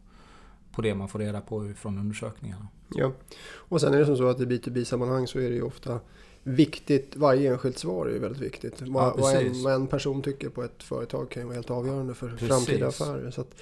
på 0.76 0.82
det 0.82 0.96
man 0.96 1.08
får 1.08 1.20
reda 1.20 1.42
på 1.42 1.74
från 1.78 1.98
undersökningarna. 1.98 2.68
Ja, 2.90 3.12
och 3.48 3.82
sen 3.82 3.94
är 3.94 4.00
det 4.00 4.06
som 4.06 4.18
så 4.18 4.28
att 4.28 4.40
i 4.40 4.46
B2B-sammanhang 4.46 5.28
så 5.28 5.40
är 5.40 5.50
det 5.50 5.56
ju 5.56 5.62
ofta 5.62 6.00
viktigt, 6.48 7.16
varje 7.16 7.52
enskilt 7.52 7.78
svar 7.78 8.06
är 8.06 8.14
ju 8.14 8.20
väldigt 8.20 8.42
viktigt. 8.42 8.82
Vad, 8.82 9.20
vad, 9.20 9.36
en, 9.36 9.64
vad 9.64 9.74
en 9.74 9.88
person 9.88 10.22
tycker 10.22 10.50
på 10.50 10.64
ett 10.64 10.84
företag 10.84 11.30
kan 11.30 11.42
ju 11.42 11.46
vara 11.46 11.56
helt 11.56 11.72
avgörande 11.72 12.14
för 12.14 12.30
Precis. 12.30 12.48
framtida 12.48 12.88
affärer. 12.88 13.32
Så 13.32 13.42
att, 13.42 13.56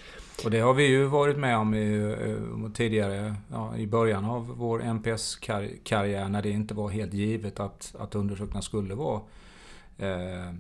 Och 0.46 0.52
det 0.52 0.60
har 0.60 0.74
vi 0.74 0.88
ju 0.88 1.06
varit 1.06 1.38
med 1.38 1.58
om 1.58 1.74
i, 1.74 2.16
eh, 2.66 2.72
tidigare, 2.74 3.36
ja, 3.52 3.78
i 3.78 3.88
början 3.88 4.26
av 4.26 4.48
vår 4.58 4.82
NPS-karriär 4.82 6.30
när 6.30 6.42
det 6.42 6.50
inte 6.50 6.74
var 6.74 6.90
helt 6.90 7.14
givet 7.14 7.60
att, 7.60 7.96
att 8.00 8.16
undersökningarna 8.16 8.62
skulle 8.62 8.96
vara 8.96 9.22
eh, 9.98 10.54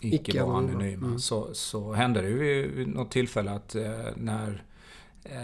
icke 0.00 0.16
Icke 0.16 0.42
vara 0.42 0.58
anonyma. 0.58 1.06
Mm. 1.06 1.18
Så, 1.18 1.54
så 1.54 1.92
hände 1.92 2.22
det 2.22 2.28
ju 2.28 2.68
vid, 2.76 2.88
något 2.88 3.10
tillfälle 3.10 3.50
att 3.50 3.74
eh, 3.74 3.90
när 4.16 4.64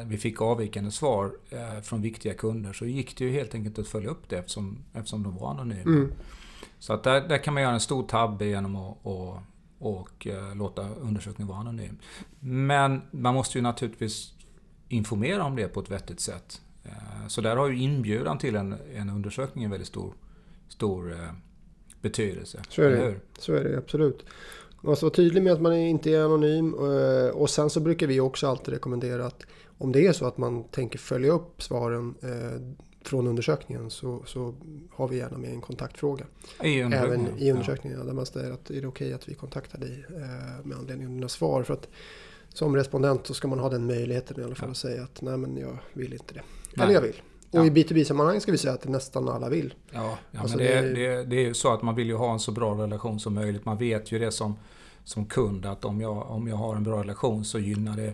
vi 0.07 0.17
fick 0.19 0.41
avvikande 0.41 0.91
svar 0.91 1.33
eh, 1.51 1.81
från 1.83 2.03
viktiga 2.03 2.35
kunder 2.35 2.73
så 2.73 2.87
gick 2.87 3.19
det 3.19 3.25
ju 3.25 3.31
helt 3.33 3.55
enkelt 3.55 3.79
att 3.79 3.89
följa 3.89 4.11
upp 4.11 4.29
det 4.29 4.37
eftersom, 4.39 4.79
eftersom 4.93 5.23
de 5.23 5.37
var 5.37 5.51
anonyma. 5.51 5.83
mm, 5.83 6.13
Så 6.79 6.93
att 6.93 7.03
där, 7.03 7.29
där 7.29 7.39
kan 7.39 7.55
man 7.55 7.63
göra 7.63 7.75
en 7.75 7.81
stor 7.81 8.03
tabbe 8.03 8.47
genom 8.47 8.77
att 8.77 8.97
och, 9.03 9.39
och, 9.79 10.27
eh, 10.27 10.55
låta 10.57 10.89
undersökningen 10.89 11.49
vara 11.49 11.59
anonym. 11.59 11.99
Men 12.41 13.03
man 13.11 13.35
måste 13.35 13.59
ju 13.59 13.63
naturligtvis 13.63 14.33
informera 14.89 15.45
om 15.45 15.57
det 15.57 15.69
på 15.69 15.81
ett 15.81 15.91
vettigt 15.91 16.21
sätt. 16.21 16.61
Eh, 16.85 17.27
Så 17.29 17.41
där 17.41 17.57
har 17.57 17.69
ju 17.69 17.79
inbjudan 17.79 18.39
till 18.39 18.57
en, 18.57 18.75
en 18.95 19.11
undersökning 19.11 19.65
en 19.65 19.71
väldigt 19.71 19.89
stor, 19.89 20.15
stor 20.69 21.13
eh, 21.13 21.19
betydelse. 22.03 22.63
Så 22.69 22.83
är 22.83 22.91
det. 22.91 23.15
så 23.39 23.55
är 23.55 23.65
det 23.65 23.79
absolut. 23.79 24.25
Man 24.81 24.91
måste 24.91 25.05
vara 25.05 25.15
tydlig 25.15 25.43
med 25.43 25.53
att 25.53 25.61
man 25.63 25.75
inte 25.77 26.11
är 26.11 26.25
anonym. 26.25 26.75
eh, 26.75 27.29
Och 27.31 27.51
sen 27.51 27.71
så 27.71 27.81
brukar 27.81 28.07
vi 28.07 28.21
också 28.21 28.47
alltid 28.49 28.75
rekommendera 28.75 29.27
att 29.27 29.47
om 29.79 29.93
det 29.93 30.07
är 30.07 30.13
så 30.13 30.27
att 30.27 30.39
man 30.39 30.65
tänker 30.65 30.99
följa 30.99 31.33
upp 31.33 31.63
svaren 31.63 32.15
eh, 32.23 32.61
från 33.09 33.27
undersökningen 33.27 33.91
så, 33.91 34.23
så 34.27 34.55
har 34.93 35.09
vi 35.09 35.17
gärna 35.17 35.39
med 35.39 35.51
en 35.53 35.61
kontaktfråga. 35.61 36.25
I. 36.65 36.81
Även 36.81 37.39
i 37.39 37.51
undersökningen 37.51 38.07
där 38.07 38.13
man 38.13 38.27
säger 38.27 38.51
att 38.53 38.71
är 38.71 38.81
det 38.81 38.87
okej 38.87 39.13
att 39.13 39.29
vi 39.29 39.35
kontaktar 39.35 39.79
dig 39.79 40.05
eh, 40.09 40.67
med 40.67 40.77
anledning 40.79 41.07
av 41.07 41.13
dina 41.15 41.29
svar. 41.29 41.63
För 41.63 41.75
att 41.75 41.89
som 42.49 42.77
respondent 42.77 43.27
så 43.27 43.35
ska 43.35 43.49
man 43.49 43.59
ha 43.59 43.69
den 43.69 43.87
möjligheten 43.87 44.41
i 44.41 44.45
alla 44.45 44.55
fall 44.55 44.69
Ja. 44.69 44.71
att 44.71 44.77
säga 44.77 45.03
att 45.03 45.23
nej 45.23 45.37
men 45.37 45.57
jag 45.57 45.79
vill 45.93 46.13
inte 46.13 46.35
det. 46.35 46.43
Nej. 46.75 46.85
Eller 46.85 46.95
jag 46.95 47.03
vill. 47.03 47.23
Och 47.51 47.59
Ja. 47.59 47.65
i 47.67 47.71
B2B-sammanhang 47.71 48.41
ska 48.41 48.53
vi 48.53 48.59
säga 48.59 48.75
att 48.75 48.89
nästan 48.89 49.29
alla 49.29 49.49
vill. 49.49 49.75
Ja, 49.91 50.19
ja 50.31 50.41
Alltså 50.41 50.57
men 50.57 50.67
det, 50.67 50.81
det- 50.81 50.95
det, 51.17 51.25
det 51.25 51.37
är 51.37 51.45
ju 51.45 51.55
så 51.55 51.73
att 51.73 51.83
man 51.83 51.95
vill 51.95 52.07
ju 52.07 52.15
ha 52.15 52.33
en 52.33 52.41
så 52.41 52.53
bra 52.53 52.75
relation 52.83 53.21
som 53.21 53.35
möjligt. 53.35 53.65
Man 53.65 53.79
vet 53.79 54.13
ju 54.13 54.19
det 54.19 54.33
som, 54.33 54.55
som 55.05 55.27
kund 55.27 55.67
att 55.67 55.85
om 55.85 56.01
jag, 56.01 56.31
om 56.31 56.49
jag 56.49 56.57
har 56.57 56.77
en 56.77 56.83
bra 56.85 57.01
relation 57.01 57.45
så 57.45 57.59
gynnar 57.59 57.97
det 57.97 58.13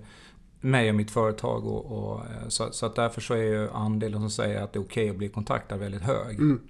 mig 0.62 0.88
och 0.88 0.95
mitt 0.95 1.11
företag. 1.11 1.66
Och, 1.66 1.85
och, 1.85 2.21
eh, 2.21 2.49
så, 2.49 2.73
så 2.73 2.87
att 2.87 2.95
därför 2.95 3.21
så 3.21 3.35
är 3.35 3.42
ju 3.42 3.71
andelen 3.71 4.21
som 4.21 4.31
säger 4.31 4.62
att 4.62 4.73
det 4.73 4.78
är 4.78 4.85
okej 4.85 5.11
att 5.11 5.16
bli 5.16 5.28
kontaktad 5.28 5.76
väldigt 5.76 6.02
hög. 6.02 6.38
Mm. 6.38 6.61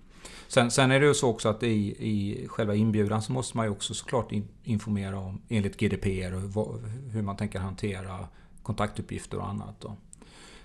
Sen, 0.49 0.71
sen 0.71 0.91
är 0.91 1.01
det 1.01 1.07
ju 1.07 1.15
så 1.15 1.29
också 1.29 1.49
att 1.49 1.63
i, 1.63 1.97
i 2.09 2.47
själva 2.49 2.75
inbjudan 2.75 3.23
så 3.23 3.33
måste 3.33 3.57
man 3.57 3.67
ju 3.67 3.73
också 3.73 3.95
såklart 3.95 4.33
in, 4.33 4.49
informera 4.65 5.19
om 5.19 5.43
enligt 5.49 5.77
GDPR 5.77 6.35
och 6.35 6.43
vad, 6.43 6.81
hur 7.13 7.23
man 7.23 7.37
tänker 7.37 7.59
hantera 7.59 8.29
kontaktuppgifter 8.63 9.39
och 9.39 9.49
annat. 9.49 9.81
Då. 9.81 9.97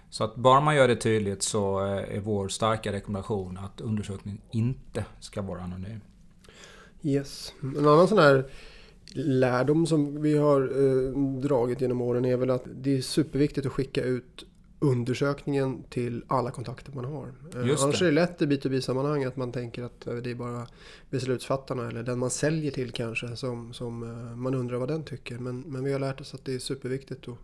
Så 0.09 0.23
att 0.23 0.35
bara 0.35 0.61
man 0.61 0.75
gör 0.75 0.87
det 0.87 0.95
tydligt 0.95 1.43
så 1.43 1.85
eh, 1.85 2.17
är 2.17 2.19
vår 2.19 2.47
starka 2.47 2.91
rekommendation 2.91 3.57
att 3.57 3.81
undersökningen 3.81 4.41
inte 4.51 5.05
ska 5.19 5.41
vara 5.41 5.61
anonym. 5.61 6.01
Yes. 7.01 7.53
En 7.61 7.87
annan 7.87 8.07
sån 8.07 8.17
här 8.17 8.49
lärdom 9.13 9.85
som 9.85 10.21
vi 10.21 10.37
har 10.37 10.61
eh, 10.61 11.11
dragit 11.41 11.81
genom 11.81 12.01
åren 12.01 12.25
är 12.25 12.37
väl 12.37 12.49
att 12.49 12.63
det 12.75 12.97
är 12.97 13.01
superviktigt 13.01 13.67
att 13.67 13.73
skicka 13.73 14.03
ut 14.03 14.45
undersökningen 14.79 15.83
till 15.89 16.23
alla 16.27 16.51
kontakter 16.51 16.91
man 16.91 17.05
har. 17.05 17.33
Eh, 17.55 17.67
Just 17.67 17.83
Annars 17.83 17.99
det. 17.99 18.05
är 18.05 18.07
det 18.07 18.15
lätt 18.15 18.41
i 18.41 18.45
B2B-sammanhang 18.45 19.23
att 19.23 19.37
man 19.37 19.51
tänker 19.51 19.83
att 19.83 20.07
eh, 20.07 20.15
det 20.15 20.31
är 20.31 20.35
bara 20.35 20.67
beslutsfattarna 21.09 21.87
eller 21.87 22.03
den 22.03 22.19
man 22.19 22.29
säljer 22.29 22.71
till 22.71 22.91
kanske 22.91 23.35
som, 23.35 23.73
som 23.73 24.03
eh, 24.03 24.35
man 24.35 24.55
undrar 24.55 24.77
vad 24.77 24.87
den 24.87 25.03
tycker. 25.03 25.37
Men, 25.37 25.61
men 25.61 25.83
vi 25.83 25.91
har 25.91 25.99
lärt 25.99 26.21
oss 26.21 26.33
att 26.33 26.45
det 26.45 26.55
är 26.55 26.59
superviktigt 26.59 27.27
att 27.27 27.37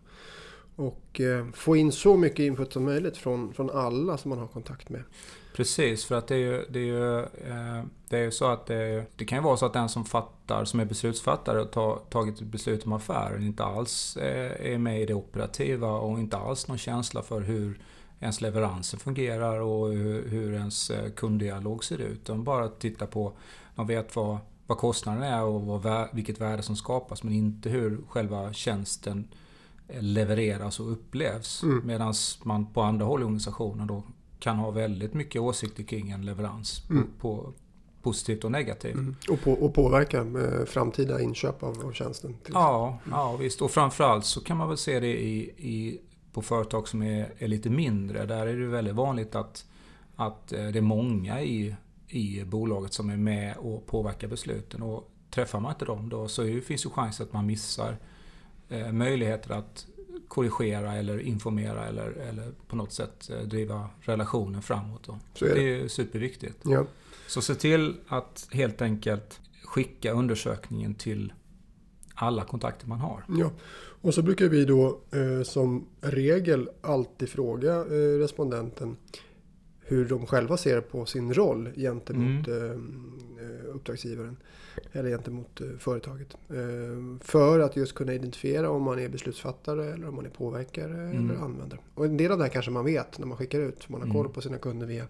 och 0.76 1.20
eh, 1.20 1.46
få 1.52 1.76
in 1.76 1.92
så 1.92 2.16
mycket 2.16 2.38
input 2.38 2.72
som 2.72 2.84
möjligt 2.84 3.16
från, 3.16 3.54
från 3.54 3.70
alla 3.70 4.18
som 4.18 4.28
man 4.28 4.38
har 4.38 4.46
kontakt 4.46 4.88
med. 4.88 5.02
Precis, 5.56 6.04
för 6.04 6.14
att 6.14 6.26
det 6.26 6.34
är 6.34 6.38
ju, 6.38 6.64
det 6.70 6.78
är 6.78 6.84
ju, 6.84 7.18
eh, 7.20 7.84
det 8.08 8.18
är 8.18 8.30
så 8.30 8.44
att 8.44 8.66
det, 8.66 9.06
det 9.16 9.24
kan 9.24 9.38
ju 9.38 9.44
vara 9.44 9.56
så 9.56 9.66
att 9.66 9.72
den 9.72 9.88
som 9.88 10.04
fattar, 10.04 10.64
som 10.64 10.80
är 10.80 10.84
beslutsfattare 10.84 11.60
och 11.60 11.70
tar, 11.70 11.98
tagit 12.10 12.40
ett 12.40 12.46
beslut 12.46 12.86
om 12.86 12.92
affären 12.92 13.42
inte 13.42 13.64
alls 13.64 14.16
eh, 14.16 14.72
är 14.72 14.78
med 14.78 15.02
i 15.02 15.06
det 15.06 15.14
operativa 15.14 15.90
och 15.90 16.18
inte 16.18 16.36
alls 16.36 16.68
någon 16.68 16.78
känsla 16.78 17.22
för 17.22 17.40
hur 17.40 17.78
ens 18.20 18.40
leveranser 18.40 18.98
fungerar 18.98 19.60
och 19.60 19.92
hur, 19.92 20.28
hur 20.28 20.54
ens 20.54 20.90
eh, 20.90 21.10
kunddialog 21.10 21.84
ser 21.84 21.98
ut. 21.98 22.24
De 22.24 22.44
bara 22.44 22.68
tittar 22.68 23.06
på, 23.06 23.32
de 23.74 23.86
vet 23.86 24.16
vad, 24.16 24.38
vad 24.66 24.78
kostnaden 24.78 25.22
är 25.22 25.42
och 25.42 25.62
vad, 25.62 26.08
vilket 26.12 26.40
värde 26.40 26.62
som 26.62 26.76
skapas 26.76 27.22
men 27.22 27.32
inte 27.32 27.68
hur 27.68 28.00
själva 28.08 28.52
tjänsten 28.52 29.28
levereras 29.88 30.80
och 30.80 30.92
upplevs. 30.92 31.62
Mm. 31.62 31.86
Medan 31.86 32.14
man 32.42 32.66
på 32.66 32.82
andra 32.82 33.06
håll 33.06 33.20
i 33.20 33.24
organisationen 33.24 33.86
då 33.86 34.02
kan 34.44 34.56
ha 34.56 34.70
väldigt 34.70 35.14
mycket 35.14 35.42
åsikter 35.42 35.82
kring 35.82 36.10
en 36.10 36.26
leverans 36.26 36.82
Mm. 36.90 37.08
på, 37.20 37.52
positivt 38.02 38.44
och 38.44 38.52
negativt. 38.52 38.94
Mm. 38.94 39.16
Och, 39.30 39.40
på, 39.40 39.52
och 39.52 39.74
påverka 39.74 40.18
eh, 40.18 40.64
framtida 40.64 41.20
inköp 41.20 41.62
av, 41.62 41.86
av 41.86 41.92
tjänsten? 41.92 42.36
Ja, 42.52 42.88
mm. 42.88 43.18
ja, 43.18 43.36
visst. 43.36 43.62
Och 43.62 43.70
framförallt 43.70 44.24
så 44.24 44.40
kan 44.40 44.56
man 44.56 44.68
väl 44.68 44.76
se 44.76 45.00
det 45.00 45.22
i, 45.22 45.38
i 45.56 46.00
på 46.32 46.42
företag 46.42 46.88
som 46.88 47.02
är, 47.02 47.32
är, 47.38 47.48
lite 47.48 47.70
mindre. 47.70 48.26
Där 48.26 48.46
är 48.46 48.56
det 48.56 48.66
väldigt 48.66 48.94
vanligt 48.94 49.34
att, 49.34 49.66
att 50.16 50.52
eh, 50.52 50.66
det 50.66 50.78
är 50.78 50.82
många 50.82 51.42
i, 51.42 51.76
i 52.08 52.44
bolaget 52.44 52.92
som 52.92 53.10
är 53.10 53.16
med 53.16 53.56
och 53.56 53.86
påverkar 53.86 54.28
besluten. 54.28 54.82
Och 54.82 55.10
träffar 55.30 55.60
man 55.60 55.72
inte 55.72 55.84
dem 55.84 56.08
då 56.08 56.28
så 56.28 56.60
finns 56.66 56.86
ju 56.86 56.90
chans 56.90 57.20
att 57.20 57.32
man 57.32 57.46
missar 57.46 57.96
eh, 58.68 58.92
möjligheter 58.92 59.54
att 59.54 59.86
korrigera 60.34 60.94
eller 60.94 61.18
informera 61.18 61.86
eller, 61.86 62.10
eller 62.10 62.52
på 62.68 62.76
något 62.76 62.92
sätt 62.92 63.30
eh, 63.30 63.38
driva 63.38 63.88
relationen 64.00 64.62
framåt. 64.62 65.08
Så 65.34 65.44
är 65.44 65.48
det. 65.48 65.54
det 65.54 65.80
är 65.80 65.88
superviktigt. 65.88 66.58
Ja. 66.62 66.86
Så 67.26 67.42
se 67.42 67.54
till 67.54 67.96
att 68.08 68.48
helt 68.50 68.82
enkelt 68.82 69.40
skicka 69.64 70.12
undersökningen 70.12 70.94
till 70.94 71.32
alla 72.14 72.44
kontakter 72.44 72.86
man 72.86 73.00
har. 73.00 73.24
Ja, 73.28 73.50
och 74.00 74.14
så 74.14 74.22
brukar 74.22 74.48
vi 74.48 74.64
då 74.64 75.00
eh, 75.10 75.42
som 75.42 75.86
regel 76.00 76.70
alltid 76.80 77.28
fråga 77.28 77.74
eh, 77.74 78.18
respondenten 78.18 78.96
hur 79.86 80.04
de 80.04 80.26
själva 80.26 80.56
ser 80.56 80.80
på 80.80 81.06
sin 81.06 81.34
roll 81.34 81.70
gentemot 81.76 82.48
mm. 82.48 82.78
eh, 83.40 83.74
uppdragsgivaren 83.74 84.36
eller 84.92 85.10
gentemot 85.10 85.60
eh, 85.60 85.66
företaget. 85.78 86.36
Eh, 86.48 87.18
för 87.20 87.60
att 87.60 87.76
just 87.76 87.94
kunna 87.94 88.14
identifiera 88.14 88.70
om 88.70 88.82
man 88.82 88.98
är 88.98 89.08
beslutsfattare 89.08 89.92
eller 89.92 90.08
om 90.08 90.14
man 90.14 90.26
är 90.26 90.30
påverkare 90.30 90.94
mm. 90.94 91.30
eller 91.30 91.40
användare. 91.40 91.80
Och 91.94 92.04
en 92.04 92.16
del 92.16 92.32
av 92.32 92.38
det 92.38 92.44
här 92.44 92.50
kanske 92.50 92.70
man 92.70 92.84
vet 92.84 93.18
när 93.18 93.26
man 93.26 93.36
skickar 93.36 93.60
ut. 93.60 93.88
Man 93.88 94.00
har 94.00 94.08
koll 94.08 94.20
mm. 94.20 94.32
på 94.32 94.40
sina 94.40 94.58
kunder 94.58 94.86
via 94.86 95.06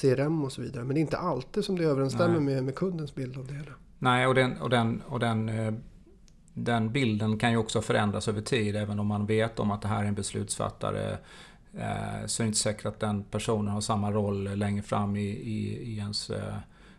CRM 0.00 0.44
och 0.44 0.52
så 0.52 0.62
vidare. 0.62 0.84
Men 0.84 0.94
det 0.94 0.98
är 0.98 1.02
inte 1.02 1.18
alltid 1.18 1.64
som 1.64 1.78
det 1.78 1.84
överensstämmer 1.84 2.40
med, 2.40 2.64
med 2.64 2.74
kundens 2.74 3.14
bild 3.14 3.38
av 3.38 3.46
det 3.46 3.54
hela. 3.54 3.72
Nej, 3.98 4.26
och 4.26 4.34
den, 4.34 4.60
och 4.60 4.70
den, 4.70 5.02
och 5.06 5.20
den 5.20 5.48
eh, 5.48 5.74
den 6.54 6.92
bilden 6.92 7.38
kan 7.38 7.50
ju 7.50 7.56
också 7.56 7.82
förändras 7.82 8.28
över 8.28 8.40
tid. 8.40 8.76
Även 8.76 8.98
om 8.98 9.06
man 9.06 9.26
vet 9.26 9.60
om 9.60 9.70
att 9.70 9.82
det 9.82 9.88
här 9.88 10.04
är 10.04 10.08
en 10.08 10.14
beslutsfattare 10.14 11.18
Eh, 11.74 12.26
så 12.26 12.42
är 12.42 12.44
det 12.44 12.48
inte 12.48 12.58
säkert 12.58 12.86
att 12.86 13.00
den 13.00 13.24
personen 13.24 13.68
har 13.68 13.80
samma 13.80 14.10
roll 14.10 14.58
längre 14.58 14.82
fram 14.82 15.16
i, 15.16 15.28
i, 15.28 15.92
i, 15.92 15.98
ens, 15.98 16.30
eh, 16.30 16.56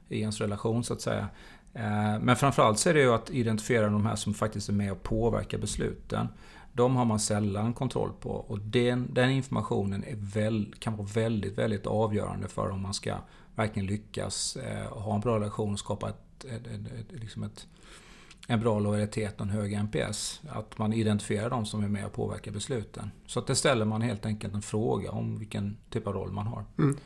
i 0.09 0.19
ens 0.19 0.41
relation 0.41 0.83
så 0.83 0.93
att 0.93 1.01
säga. 1.01 1.27
Eh, 1.73 2.19
men 2.21 2.35
framförallt 2.35 2.79
så 2.79 2.89
är 2.89 2.93
det 2.93 3.01
ju 3.01 3.13
att 3.13 3.29
identifiera 3.29 3.89
de 3.89 4.05
här 4.05 4.15
som 4.15 4.33
faktiskt 4.33 4.69
är 4.69 4.73
med 4.73 4.91
och 4.91 5.03
påverkar 5.03 5.57
besluten. 5.57 6.27
De 6.73 6.95
har 6.95 7.05
man 7.05 7.19
sällan 7.19 7.73
kontroll 7.73 8.11
på 8.19 8.29
och 8.29 8.59
den, 8.59 9.13
den 9.13 9.29
informationen 9.29 10.03
är 10.03 10.15
väl, 10.15 10.73
kan 10.79 10.97
vara 10.97 11.07
väldigt, 11.07 11.57
väldigt 11.57 11.87
avgörande 11.87 12.47
för 12.47 12.69
om 12.69 12.81
man 12.81 12.93
ska 12.93 13.15
verkligen 13.55 13.87
lyckas 13.87 14.57
ha 14.89 15.15
en 15.15 15.21
bra 15.21 15.35
relation 15.35 15.73
och 15.73 15.79
skapa 15.79 16.09
ett, 16.09 16.45
ett, 16.45 16.67
ett, 16.67 17.21
liksom 17.21 17.43
ett, 17.43 17.67
en 18.48 18.60
bra 18.60 18.79
lojalitet 18.79 19.36
och 19.36 19.45
en 19.45 19.50
hög 19.50 19.74
NPS. 19.74 20.41
Att 20.50 20.77
man 20.77 20.93
identifierar 20.93 21.50
de 21.50 21.65
som 21.65 21.83
är 21.83 21.88
med 21.88 22.05
och 22.05 22.13
påverkar 22.13 22.51
besluten. 22.51 23.12
Så 23.25 23.39
att 23.39 23.48
det 23.48 23.55
ställer 23.55 23.86
man 23.86 24.01
helt 24.01 24.25
enkelt 24.25 24.53
en 24.53 24.62
fråga 24.62 25.12
om 25.12 25.39
vilken 25.39 25.77
typ 25.89 26.07
av 26.07 26.13
roll 26.13 26.31
man 26.31 26.48
har. 26.48 26.65
Mm. 26.77 26.98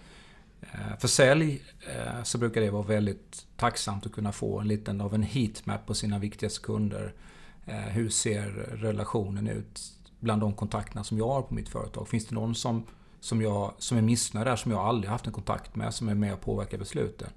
Eh, 0.62 0.98
för 1.00 1.08
sälj 1.08 1.64
eh, 1.96 2.24
så 2.24 2.38
brukar 2.38 2.62
det 2.62 2.70
vara 2.70 2.84
väldigt 2.84 3.46
tacksamt 3.58 4.06
att 4.06 4.12
kunna 4.12 4.32
få 4.32 4.60
en 4.60 4.68
liten 4.68 5.02
av 5.02 5.16
en 5.16 5.24
heatmap 5.24 5.86
på 5.86 5.94
sina 5.94 6.20
viktigaste 6.20 6.62
kunder. 6.62 7.14
Eh, 7.66 7.76
hur 7.76 8.10
ser 8.10 8.46
relationen 8.72 9.48
ut 9.48 9.82
bland 10.20 10.42
de 10.42 10.54
kontakterna 10.54 11.04
som 11.04 11.18
jag 11.18 11.28
har 11.28 11.42
på 11.42 11.54
mitt 11.54 11.70
företag? 11.70 12.08
Finns 12.08 12.26
det 12.26 12.36
någon 12.36 12.56
som, 12.56 12.86
som, 13.20 13.42
jag, 13.42 13.74
som 13.78 13.98
är 13.98 14.02
missnöjd 14.02 14.48
där 14.48 14.56
som 14.56 14.72
jag 14.72 14.82
aldrig 14.82 15.12
haft 15.12 15.28
en 15.28 15.34
kontakt 15.34 15.76
med 15.76 15.94
som 15.94 16.10
är 16.10 16.16
med 16.16 16.34
och 16.34 16.42
påverkar 16.42 16.78
besluten? 16.78 17.30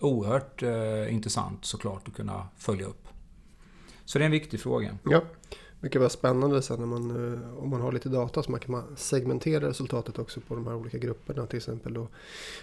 Oerhört 0.00 0.62
eh, 0.62 1.14
intressant 1.14 1.64
såklart 1.64 2.08
att 2.08 2.14
kunna 2.14 2.48
följa 2.56 2.86
upp. 2.86 3.08
Så 4.04 4.18
det 4.18 4.24
är 4.24 4.26
en 4.26 4.32
viktig 4.32 4.60
fråga. 4.60 4.98
Ja 5.04 5.22
brukar 5.82 6.00
vara 6.00 6.10
spännande 6.10 6.62
sen 6.62 6.78
när 6.78 6.86
man, 6.86 7.10
eh, 7.10 7.58
om 7.58 7.70
man 7.70 7.80
har 7.80 7.92
lite 7.92 8.08
data 8.08 8.42
så 8.42 8.50
man 8.50 8.60
kan 8.60 8.96
segmentera 8.96 9.68
resultatet 9.68 10.18
också 10.18 10.40
på 10.40 10.54
de 10.54 10.66
här 10.66 10.74
olika 10.74 10.98
grupperna. 10.98 11.46
Till 11.46 11.56
exempel 11.56 11.94
då 11.94 12.08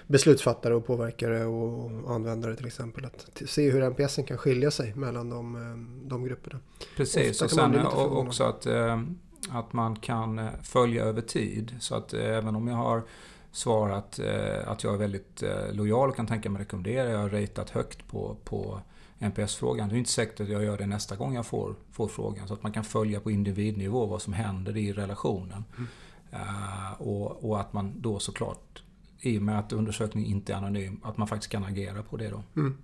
beslutsfattare 0.08 0.76
och 0.76 0.86
påverkare 0.86 1.46
och 1.46 2.16
användare 2.16 2.56
till 2.56 2.66
exempel. 2.66 3.06
Att 3.06 3.42
se 3.46 3.72
hur 3.72 3.82
NPSen 3.82 4.24
kan 4.24 4.38
skilja 4.38 4.72
sig 4.72 4.96
mellan 4.96 5.30
de, 5.30 5.56
eh, 5.56 6.08
de 6.08 6.24
grupperna. 6.24 6.60
Precis, 6.98 7.42
och 7.42 7.52
sen 7.52 7.86
också 7.86 8.44
att, 8.44 8.66
eh, 8.66 9.02
att 9.50 9.74
man 9.74 9.96
kan 9.96 10.48
följa 10.64 11.04
över 11.04 11.22
tid. 11.22 11.76
Så 11.80 11.96
att 11.96 12.14
även 12.14 12.56
om 12.56 12.68
jag 12.68 12.76
har 12.76 13.04
svarat 13.52 14.20
att 14.66 14.84
jag 14.84 14.94
är 14.94 14.98
väldigt 14.98 15.44
lojal 15.72 16.10
och 16.10 16.16
kan 16.16 16.28
tänka 16.28 16.50
mig 16.50 16.62
rekommendera. 16.62 17.10
Jag 17.10 17.20
har 17.20 17.30
ratat 17.30 17.70
högt 17.70 18.08
på, 18.08 18.38
på 18.44 18.82
NPS-frågan. 19.20 19.90
Det 19.90 19.96
är 19.96 19.98
inte 19.98 20.10
säkert 20.10 20.40
att 20.40 20.50
jag 20.50 20.64
gör 20.64 20.78
det 20.78 20.86
nästa 20.86 21.16
gång 21.16 21.36
jag 21.36 21.46
får, 21.46 21.76
får 21.92 22.08
frågan. 22.08 22.48
Så 22.48 22.54
att 22.54 22.64
man 22.64 22.72
kan 22.72 22.84
följa 22.84 23.20
på 23.20 23.32
individnivå 23.32 24.06
vad 24.06 24.22
som 24.22 24.34
händer 24.34 24.78
i 24.78 24.94
relationen. 24.94 25.64
Mm. 25.78 25.88
Uh, 26.34 27.02
och, 27.02 27.50
och, 27.50 27.60
att 27.60 27.74
man 27.74 27.94
då 28.02 28.20
såklart, 28.20 28.84
i 29.20 29.38
och 29.38 29.42
med 29.42 29.60
att 29.60 29.74
undersökningen 29.74 30.30
inte 30.32 30.54
är 30.54 30.58
anonym, 30.58 31.00
att 31.04 31.18
man 31.18 31.28
faktiskt 31.28 31.52
kan 31.52 31.64
agera 31.64 32.04
på 32.04 32.18
det 32.18 32.30
då. 32.30 32.44
Mm. 32.56 32.78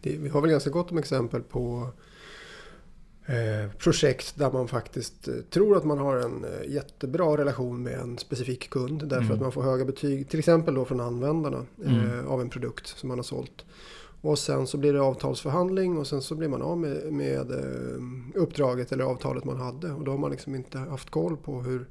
Det, 0.00 0.16
vi 0.16 0.28
har 0.28 0.40
väl 0.40 0.50
ganska 0.50 0.70
gott 0.70 0.90
om 0.90 0.98
exempel 0.98 1.42
på 1.42 1.90
eh, 3.26 3.70
projekt 3.78 4.36
där 4.36 4.52
man 4.52 4.68
faktiskt 4.68 5.28
eh, 5.28 5.34
tror 5.34 5.76
att 5.76 5.84
man 5.84 5.98
har 5.98 6.16
en 6.16 6.46
jättebra 6.68 7.36
relation 7.36 7.82
med 7.82 7.94
en 7.94 8.18
specifik 8.18 8.70
kund. 8.70 9.08
Därför 9.08 9.24
mm. 9.24 9.34
att 9.34 9.40
man 9.40 9.52
får 9.52 9.62
höga 9.62 9.84
betyg, 9.84 10.28
till 10.28 10.38
exempel 10.38 10.74
då 10.74 10.84
från 10.84 11.00
användarna 11.00 11.66
mm. 11.84 12.18
eh, 12.18 12.26
av 12.26 12.40
en 12.40 12.50
produkt 12.50 12.86
som 12.86 13.08
man 13.08 13.18
har 13.18 13.22
sålt. 13.22 13.64
Och 14.22 14.38
sen 14.38 14.66
så 14.66 14.78
blir 14.78 14.92
det 14.92 15.00
avtalsförhandling 15.02 15.98
och 15.98 16.06
sen 16.06 16.22
så 16.22 16.34
blir 16.34 16.48
man 16.48 16.62
av 16.62 16.78
med, 16.78 17.12
med 17.12 17.50
eh, 17.50 18.02
uppdraget 18.34 18.92
eller 18.92 19.04
avtalet 19.04 19.44
man 19.44 19.60
hade. 19.60 19.92
Och 19.92 20.04
då 20.04 20.10
har 20.10 20.18
man 20.18 20.30
liksom 20.30 20.54
inte 20.54 20.78
haft 20.78 21.10
koll 21.10 21.36
på 21.36 21.62
hur 21.62 21.88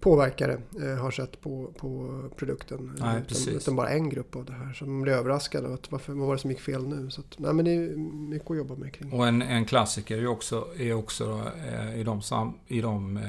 påverkare 0.00 0.60
eh, 0.82 1.02
har 1.02 1.10
sett 1.10 1.40
på, 1.40 1.72
på 1.78 2.22
produkten. 2.36 2.96
Nej, 3.00 3.22
utan, 3.28 3.54
utan, 3.54 3.76
bara 3.76 3.88
en 3.88 4.10
grupp 4.10 4.36
av 4.36 4.44
det 4.44 4.52
här. 4.52 4.72
Så 4.72 4.86
man 4.86 5.02
blir 5.02 5.12
överraskad. 5.12 5.64
Att 5.64 5.92
varför, 5.92 6.12
vad 6.12 6.26
var 6.26 6.34
det 6.34 6.40
som 6.40 6.50
gick 6.50 6.60
fel 6.60 6.86
nu? 6.86 7.10
Så 7.10 7.20
att, 7.20 7.38
nej, 7.38 7.52
men 7.52 7.64
det 7.64 7.74
är 7.74 7.96
mycket 8.28 8.50
att 8.50 8.56
jobba 8.56 8.74
med 8.74 8.94
kring. 8.94 9.12
Och 9.12 9.26
en, 9.26 9.42
en 9.42 9.64
klassiker 9.64 10.18
är 10.18 10.26
också, 10.26 10.66
är 10.78 10.94
också 10.94 11.42
eh, 11.68 12.00
i 12.00 12.04
de, 12.04 12.22
sam, 12.22 12.52
i 12.66 12.80
de 12.80 13.20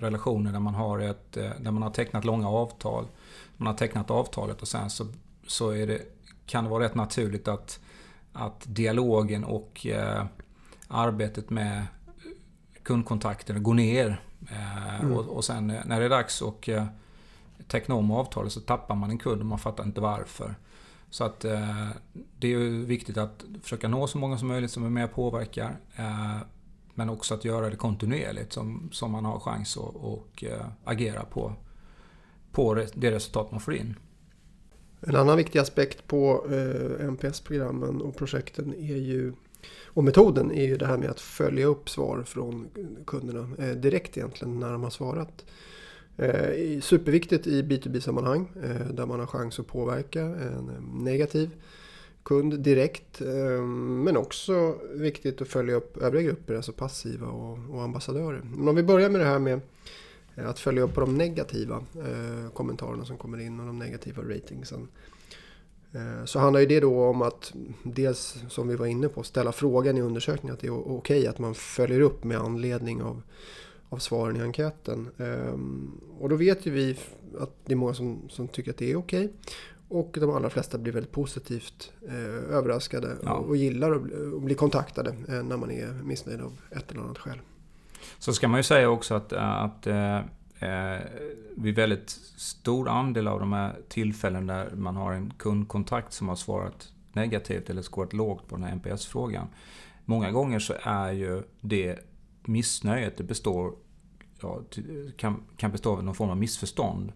relationer 0.00 0.52
där 0.52 0.60
man, 0.60 0.74
har 0.74 0.98
ett, 0.98 1.32
där 1.32 1.70
man 1.70 1.82
har 1.82 1.90
tecknat 1.90 2.24
långa 2.24 2.48
avtal. 2.48 3.06
Man 3.56 3.66
har 3.66 3.74
tecknat 3.74 4.10
avtalet 4.10 4.62
och 4.62 4.68
sen 4.68 4.90
så, 4.90 5.06
så 5.46 5.70
är 5.70 5.86
det 5.86 6.15
kan 6.46 6.64
det 6.64 6.70
vara 6.70 6.84
rätt 6.84 6.94
naturligt 6.94 7.48
att, 7.48 7.80
att 8.32 8.64
dialogen 8.66 9.44
och 9.44 9.86
eh, 9.86 10.24
arbetet 10.88 11.50
med 11.50 11.86
kundkontakten 12.82 13.62
går 13.62 13.74
ner. 13.74 14.20
Eh, 14.50 15.00
mm. 15.00 15.12
och, 15.12 15.24
och, 15.24 15.44
sen 15.44 15.70
eh, 15.70 15.80
när 15.84 16.00
det 16.00 16.06
är 16.06 16.10
dags 16.10 16.42
att 16.42 16.68
eh, 16.68 16.84
teckna 17.68 17.94
om 17.94 18.10
avtalet 18.10 18.52
så 18.52 18.60
tappar 18.60 18.94
man 18.94 19.10
en 19.10 19.18
kund 19.18 19.40
och 19.40 19.46
man 19.46 19.58
fattar 19.58 19.84
inte 19.84 20.00
varför. 20.00 20.54
Så 21.10 21.24
att 21.24 21.44
eh, 21.44 21.88
det 22.38 22.46
är 22.46 22.50
ju 22.50 22.84
viktigt 22.84 23.16
att 23.16 23.44
försöka 23.62 23.88
nå 23.88 24.06
så 24.06 24.18
många 24.18 24.38
som 24.38 24.48
möjligt 24.48 24.70
som 24.70 24.84
är 24.84 24.90
med 24.90 25.04
och 25.04 25.12
påverkar. 25.12 25.76
Eh, 25.96 26.36
men 26.94 27.10
också 27.10 27.34
att 27.34 27.44
göra 27.44 27.70
det 27.70 27.76
kontinuerligt 27.76 28.52
som, 28.52 28.88
som 28.92 29.10
man 29.10 29.24
har 29.24 29.40
chans 29.40 29.76
att 29.76 29.94
och, 29.94 30.44
eh, 30.44 30.66
agera 30.84 31.24
på, 31.24 31.52
på 32.52 32.74
det 32.94 33.10
resultat 33.10 33.50
man 33.50 33.60
får 33.60 33.74
in. 33.74 33.96
En 35.00 35.16
annan 35.16 35.36
viktig 35.36 35.58
aspekt 35.58 36.06
på 36.06 36.46
eh, 36.50 37.06
NPS-programmen 37.06 38.00
och 38.00 38.16
projekten 38.16 38.74
är 38.74 38.96
ju 38.96 39.32
och 39.84 40.04
metoden 40.04 40.52
är 40.52 40.64
ju 40.64 40.76
det 40.76 40.86
här 40.86 40.96
med 40.96 41.10
att 41.10 41.20
följa 41.20 41.66
upp 41.66 41.88
svar 41.88 42.22
från 42.22 42.68
kunderna 43.06 43.48
eh, 43.58 43.76
direkt 43.76 44.16
egentligen 44.16 44.60
när 44.60 44.72
de 44.72 44.82
har 44.82 44.90
svarat. 44.90 45.44
Eh, 46.16 46.80
superviktigt 46.80 47.46
i 47.46 47.62
B2B-sammanhang 47.62 48.48
eh, 48.62 48.86
där 48.94 49.06
man 49.06 49.20
har 49.20 49.26
chans 49.26 49.58
att 49.60 49.66
påverka 49.66 50.20
en 50.20 50.68
eh, 50.68 51.02
negativ 51.04 51.50
kund 52.22 52.60
direkt. 52.60 53.20
Eh, 53.20 53.62
men 54.04 54.16
också 54.16 54.78
viktigt 54.94 55.42
att 55.42 55.48
följa 55.48 55.74
upp 55.74 55.96
övriga 55.96 56.26
grupper, 56.26 56.54
alltså 56.54 56.72
passiva 56.72 57.26
och, 57.26 57.58
och 57.70 57.82
ambassadörer. 57.82 58.40
Men 58.44 58.68
om 58.68 58.76
vi 58.76 58.82
börjar 58.82 59.10
med 59.10 59.20
det 59.20 59.26
här 59.26 59.38
med 59.38 59.60
att 60.36 60.58
följa 60.58 60.82
upp 60.82 60.94
på 60.94 61.00
de 61.00 61.14
negativa 61.14 61.76
eh, 61.76 62.50
kommentarerna 62.52 63.04
som 63.04 63.16
kommer 63.16 63.40
in 63.40 63.60
och 63.60 63.66
de 63.66 63.78
negativa 63.78 64.22
ratingsen. 64.22 64.88
Eh, 65.92 66.24
så 66.24 66.38
handlar 66.38 66.60
ju 66.60 66.66
det 66.66 66.80
då 66.80 67.04
om 67.04 67.22
att 67.22 67.52
dels 67.82 68.36
som 68.48 68.68
vi 68.68 68.76
var 68.76 68.86
inne 68.86 69.08
på 69.08 69.22
ställa 69.22 69.52
frågan 69.52 69.98
i 69.98 70.00
undersökningen 70.00 70.54
att 70.54 70.60
det 70.60 70.66
är 70.66 70.72
okej 70.72 71.18
okay 71.18 71.26
att 71.26 71.38
man 71.38 71.54
följer 71.54 72.00
upp 72.00 72.24
med 72.24 72.38
anledning 72.38 73.02
av, 73.02 73.22
av 73.88 73.98
svaren 73.98 74.36
i 74.36 74.40
enkäten. 74.40 75.08
Och 76.18 76.28
då 76.28 76.36
vet 76.36 76.66
ju 76.66 76.70
vi 76.70 76.98
att 77.38 77.50
det 77.64 77.72
är 77.72 77.76
många 77.76 77.94
som, 77.94 78.28
som 78.28 78.48
tycker 78.48 78.70
att 78.70 78.76
det 78.76 78.92
är 78.92 78.96
okej. 78.96 79.24
Okay. 79.24 79.36
Och 79.88 80.16
de 80.20 80.30
allra 80.30 80.50
flesta 80.50 80.78
blir 80.78 80.92
väldigt 80.92 81.12
positivt 81.12 81.92
eh, 82.08 82.56
överraskade 82.56 83.16
ja. 83.22 83.32
och, 83.32 83.48
och, 83.48 83.56
gillar 83.56 83.92
att 83.92 84.42
bli 84.42 84.54
kontaktade 84.54 85.10
eh, 85.28 85.42
när 85.42 85.56
man 85.56 85.70
är 85.70 85.92
missnöjd 86.02 86.40
av 86.40 86.60
ett 86.70 86.90
eller 86.90 87.00
annat 87.00 87.18
skäl. 87.18 87.38
Så 88.18 88.32
ska 88.32 88.48
man 88.48 88.58
ju 88.58 88.62
säga 88.62 88.90
också 88.90 89.14
att, 89.14 89.32
att 89.32 89.86
eh, 89.86 90.16
eh, 90.58 91.00
vid 91.56 91.74
väldigt 91.74 92.10
stor 92.36 92.88
andel 92.88 93.28
av 93.28 93.40
de 93.40 93.52
här 93.52 93.76
tillfällen 93.88 94.46
där 94.46 94.70
man 94.76 94.96
har 94.96 95.12
en 95.12 95.32
kundkontakt 95.38 96.12
som 96.12 96.28
har 96.28 96.36
svarat 96.36 96.92
negativt 97.12 97.70
eller 97.70 97.82
skårat 97.82 98.12
lågt 98.12 98.48
på 98.48 98.56
den 98.56 98.64
här 98.64 98.72
NPS-frågan. 98.72 99.48
Många 100.04 100.30
gånger 100.30 100.58
så 100.58 100.74
är 100.82 101.12
ju 101.12 101.42
det 101.60 101.98
missnöjet, 102.44 103.16
det 103.16 103.24
består 103.24 103.74
ja, 104.40 104.60
kan, 105.16 105.42
kan 105.56 105.72
bestå 105.72 105.92
av 105.92 106.04
någon 106.04 106.14
form 106.14 106.30
av 106.30 106.36
missförstånd. 106.36 107.12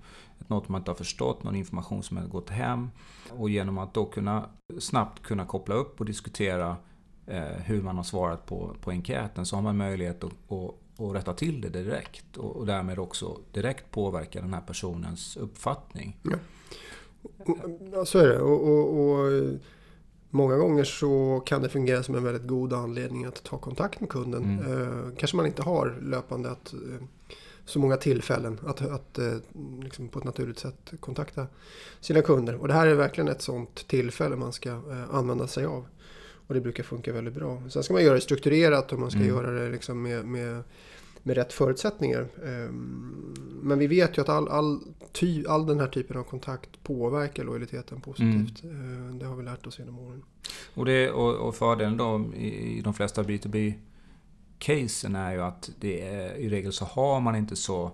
Något 0.47 0.69
man 0.69 0.81
inte 0.81 0.91
har 0.91 0.97
förstått, 0.97 1.43
någon 1.43 1.57
information 1.57 2.03
som 2.03 2.17
har 2.17 2.25
gått 2.25 2.51
hem. 2.51 2.91
Och 3.31 3.51
genom 3.51 3.79
att 3.79 3.95
då 3.95 4.05
kunna 4.05 4.49
snabbt 4.79 5.23
kunna 5.23 5.47
koppla 5.47 5.75
upp 5.75 6.01
och 6.01 6.07
diskutera 6.07 6.69
eh, 6.71 6.77
hur 7.65 7.83
man 7.83 7.97
har 7.97 8.05
svarat 8.05 8.47
på, 8.47 8.77
på 8.81 8.91
enkäten 8.91 9.47
så 9.47 9.57
har 9.57 9.63
man 9.63 9.77
möjlighet 9.77 10.25
att, 10.25 10.33
att, 10.33 11.01
att 11.01 11.15
rätta 11.15 11.35
till 11.35 11.61
det 11.61 11.69
direkt 11.69 12.37
och, 12.37 12.57
och 12.57 12.67
därmed 12.67 12.99
också 12.99 13.39
direkt 13.53 13.91
påverka 13.91 14.41
den 14.41 14.55
här 14.55 14.61
personens 14.61 15.37
uppfattning. 15.37 16.17
Ja, 16.23 16.37
ja 17.93 18.05
så 18.05 18.19
är 18.19 18.29
det. 18.29 18.41
och, 18.41 18.69
och, 18.69 19.11
och 19.11 19.43
Många 20.33 20.57
gånger 20.57 20.85
så 20.85 21.43
kan 21.47 21.63
det 21.63 21.69
fungera 21.69 22.03
som 22.03 22.15
en 22.15 22.25
väldigt 22.25 22.47
god 22.47 22.73
anledning 22.73 23.25
att 23.25 23.43
ta 23.43 23.59
kontakt 23.59 24.01
med 24.01 24.09
kunden. 24.09 24.45
Mm. 24.45 24.83
Eh, 24.83 25.15
kanske 25.17 25.37
man 25.37 25.47
inte 25.47 25.63
har 25.63 25.99
löpande 26.03 26.51
att, 26.51 26.73
eh, 26.73 27.07
så 27.65 27.79
många 27.79 27.97
tillfällen 27.97 28.61
att, 28.67 28.81
att 28.81 29.19
eh, 29.19 29.35
liksom 29.83 30.09
på 30.09 30.19
ett 30.19 30.25
naturligt 30.25 30.59
sätt 30.59 30.93
kontakta 31.01 31.47
sina 32.01 32.23
kunder. 32.23 32.55
Och 32.55 32.69
det 32.69 32.75
här 32.75 32.87
är 32.87 32.95
verkligen 32.95 33.29
ett 33.29 33.43
sånt 33.43 33.89
tillfälle 33.89 34.37
man 34.37 34.53
ska 34.53 34.71
eh, 34.71 35.15
använda 35.15 35.47
sig 35.47 35.67
av. 35.67 35.87
Och 36.51 36.55
det 36.55 36.61
brukar 36.61 36.85
funka 36.85 37.13
väldigt 37.13 37.35
bra. 37.35 37.63
Sen 37.69 37.83
ska 37.83 37.93
man 37.93 38.05
göra 38.05 38.15
det 38.15 38.21
strukturerat 38.21 38.93
och 38.93 38.99
man 38.99 39.11
ska 39.11 39.21
mm. 39.21 39.29
göra 39.29 39.51
det 39.51 39.71
liksom 39.71 40.03
med, 40.03 40.25
med 40.25 40.63
med 41.23 41.37
rätt 41.37 41.53
förutsättningar. 41.53 42.29
Ehm, 42.45 43.35
men 43.63 43.79
vi 43.79 43.87
vet 43.87 44.19
ju 44.19 44.23
att 44.23 44.29
all, 44.29 44.49
all, 44.49 44.81
ty, 45.13 45.45
all 45.47 45.67
den 45.67 45.81
här 45.81 45.87
typen 45.87 46.17
av 46.17 46.23
kontakt 46.23 46.83
påverkar 46.83 47.45
lojaliteten 47.45 48.01
positivt. 48.01 48.65
Mm. 48.65 48.77
Ehm, 48.77 49.19
det 49.19 49.27
har 49.27 49.37
vi 49.37 49.43
lärt 49.43 49.67
oss 49.67 49.79
genom 49.79 49.99
åren. 49.99 50.23
Och, 50.75 50.85
det, 50.85 51.11
och, 51.11 51.35
och 51.35 51.55
fördelen 51.55 51.97
då 51.97 52.35
i 52.35 52.81
de 52.85 52.95
flesta 52.95 53.23
B2B 53.23 53.73
casen 54.59 55.17
är 55.17 55.33
ju 55.33 55.43
att 55.43 55.71
det 55.81 56.09
är, 56.09 56.35
i 56.35 56.49
regel 56.49 56.73
så 56.73 56.85
har 56.85 57.21
man 57.21 57.37
inte 57.37 57.57
så 57.57 57.91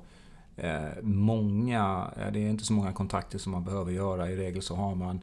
eh, 0.56 1.02
många, 1.02 2.10
det 2.32 2.38
är 2.38 2.50
inte 2.50 2.64
så 2.64 2.72
många 2.72 2.92
kontakter 2.92 3.38
som 3.38 3.52
man 3.52 3.64
behöver 3.64 3.92
göra. 3.92 4.30
I 4.30 4.36
regel 4.36 4.62
så 4.62 4.74
har 4.74 4.94
man 4.94 5.20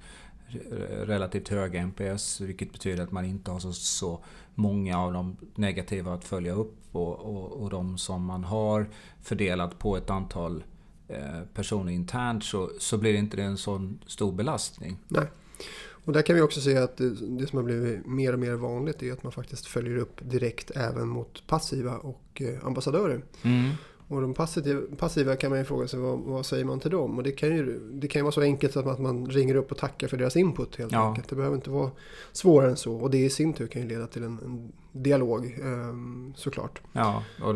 relativt 0.90 1.50
höga 1.50 1.82
NPS, 1.82 2.42
vilket 2.42 2.72
betyder 2.72 3.04
att 3.04 3.12
man 3.12 3.26
inte 3.26 3.52
har 3.52 3.60
så, 3.60 3.74
så 3.74 4.24
många 4.56 5.00
av 5.00 5.14
de 5.14 5.38
negativa 5.56 6.14
att 6.14 6.24
följa 6.24 6.54
upp 6.54 6.76
och, 6.92 7.20
och, 7.20 7.62
och 7.62 7.70
de 7.70 7.98
som 7.98 8.26
man 8.26 8.44
har 8.44 8.90
fördelat 9.22 9.80
på 9.80 9.98
ett 9.98 10.10
antal 10.10 10.64
eh, 11.08 11.42
personer 11.54 11.92
internt 11.92 12.44
så, 12.44 12.72
så 12.80 12.98
blir 12.98 13.14
inte 13.14 13.38
det 13.38 13.44
en 13.44 13.58
sån 13.58 14.00
stor 14.08 14.32
belastning. 14.32 14.98
Nej. 15.08 15.28
Och 16.06 16.14
där 16.14 16.22
kan 16.22 16.36
vi 16.36 16.42
också 16.42 16.62
se 16.62 16.78
att 16.78 16.98
det, 16.98 17.10
det, 17.10 17.48
som 17.48 17.58
har 17.58 17.64
blivit 17.64 18.06
mer 18.06 18.34
och 18.34 18.40
mer 18.40 18.54
vanligt 18.54 19.04
är 19.04 19.14
att 19.14 19.24
man 19.24 19.32
faktiskt 19.32 19.66
följer 19.66 19.98
upp 19.98 20.22
direkt 20.22 20.72
även 20.72 21.08
mot 21.08 21.48
passiva 21.48 21.98
och 21.98 22.42
eh, 22.42 22.66
ambassadörer. 22.66 23.22
Mm. 23.42 23.70
Och 24.14 24.22
de 24.22 24.34
passiva, 24.34 24.82
passiva 24.98 25.36
kan 25.36 25.50
man 25.50 25.60
ju 25.60 25.66
fråga 25.66 25.88
sig 25.88 26.00
vad, 26.00 26.20
vad, 26.20 26.46
säger 26.46 26.66
man 26.66 26.80
till 26.80 26.92
dem? 26.92 27.18
Och 27.18 27.24
det 27.24 27.32
kan 27.32 27.50
ju, 27.50 27.80
det 27.80 28.08
kan 28.08 28.20
ju 28.20 28.24
vara 28.24 28.32
så 28.32 28.42
enkelt 28.42 28.78
att 28.78 29.00
man 29.00 29.26
ringer 29.26 29.56
upp 29.56 29.72
och 29.72 29.78
tackar 29.78 30.08
för 30.08 30.18
deras 30.18 30.36
input 30.36 30.76
helt 30.76 30.92
ja. 30.92 31.08
enkelt. 31.08 31.30
Det 31.30 31.36
behöver 31.36 31.56
inte 31.56 31.70
vara 31.70 31.92
svårare 32.32 32.70
än 32.70 32.78
så. 32.78 32.96
Och 32.96 33.12
det 33.12 33.18
i 33.18 33.30
sin 33.30 33.54
tur 33.54 33.68
kan 33.68 33.82
ju 33.82 33.88
leda 33.88 34.08
till 34.08 34.24
en, 34.24 34.40
en 34.46 34.72
dialog 34.92 35.60
um, 35.64 36.34
såklart. 36.36 36.82
Ja, 36.94 37.24
och 37.42 37.56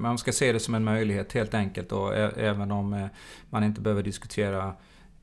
man 0.00 0.18
ska 0.18 0.32
se 0.32 0.52
det 0.52 0.60
som 0.60 0.74
en 0.74 0.84
möjlighet 0.84 1.32
helt 1.32 1.54
enkelt. 1.54 1.92
Och 1.92 2.16
även 2.16 2.70
om 2.70 2.92
eh, 2.92 3.06
man 3.50 3.64
inte 3.64 3.80
behöver 3.80 4.02
diskutera 4.02 4.74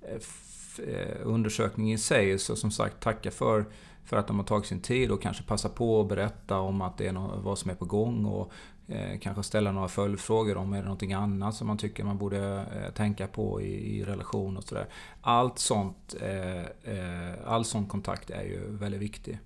eh, 0.01 0.87
eh, 0.87 1.17
undersökningen 1.23 1.95
i 1.95 1.97
sig. 1.97 2.39
Så 2.39 2.55
som 2.55 2.71
sagt, 2.71 2.99
tacka 2.99 3.31
för 3.31 3.65
för 4.05 4.17
att 4.17 4.27
de 4.27 4.37
har 4.37 4.45
tagit 4.45 4.65
sin 4.65 4.81
tid 4.81 5.11
och 5.11 5.21
kanske 5.21 5.43
passa 5.43 5.69
på 5.69 6.01
att 6.01 6.07
berätta 6.07 6.59
om 6.59 6.81
att 6.81 6.97
det 6.97 7.07
är 7.07 7.11
något, 7.11 7.43
vad 7.43 7.57
som 7.57 7.71
är 7.71 7.75
på 7.75 7.85
gång 7.85 8.25
och 8.25 8.51
Eh, 8.87 9.19
kanske 9.19 9.43
ställa 9.43 9.71
några 9.71 9.87
följdfrågor 9.87 10.57
om 10.57 10.73
är 10.73 10.77
det 10.77 10.83
någonting 10.83 11.13
annat 11.13 11.55
som 11.55 11.67
man 11.67 11.77
tycker 11.77 12.03
man 12.03 12.17
borde 12.17 12.65
eh, 12.75 12.93
tänka 12.93 13.27
på 13.27 13.61
i, 13.61 13.99
i 13.99 14.05
relation 14.05 14.57
och 14.57 14.63
sådär. 14.63 14.87
Allt 15.21 15.59
sånt, 15.59 16.15
eh, 16.21 16.61
eh, 16.61 17.33
all 17.45 17.65
sån 17.65 17.85
kontakt 17.85 18.29
är 18.29 18.43
ju 18.43 18.59
väldigt 18.69 19.01
viktig. 19.01 19.39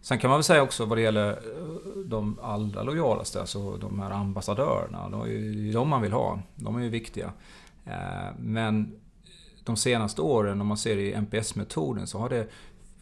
Sen 0.00 0.18
kan 0.18 0.30
man 0.30 0.38
väl 0.38 0.44
säga 0.44 0.62
också 0.62 0.84
vad 0.84 0.98
det 0.98 1.02
gäller 1.02 1.30
eh, 1.30 2.00
de 2.06 2.38
allra 2.42 2.82
lojalaste, 2.82 3.40
alltså 3.40 3.76
de 3.76 4.00
här 4.00 4.10
ambassadörerna. 4.10 5.08
De 5.08 5.20
är 5.20 5.26
ju 5.26 5.72
de 5.72 5.88
man 5.88 6.02
vill 6.02 6.12
ha. 6.12 6.40
De 6.54 6.76
är 6.76 6.80
ju 6.80 6.88
viktiga. 6.88 7.32
Eh, 7.84 8.34
men 8.38 9.00
de 9.64 9.76
senaste 9.76 10.22
åren, 10.22 10.60
om 10.60 10.66
man 10.66 10.76
ser 10.76 10.96
i 10.96 11.12
NPS-metoden, 11.12 12.06
så 12.06 12.18
har 12.18 12.28
det 12.28 12.48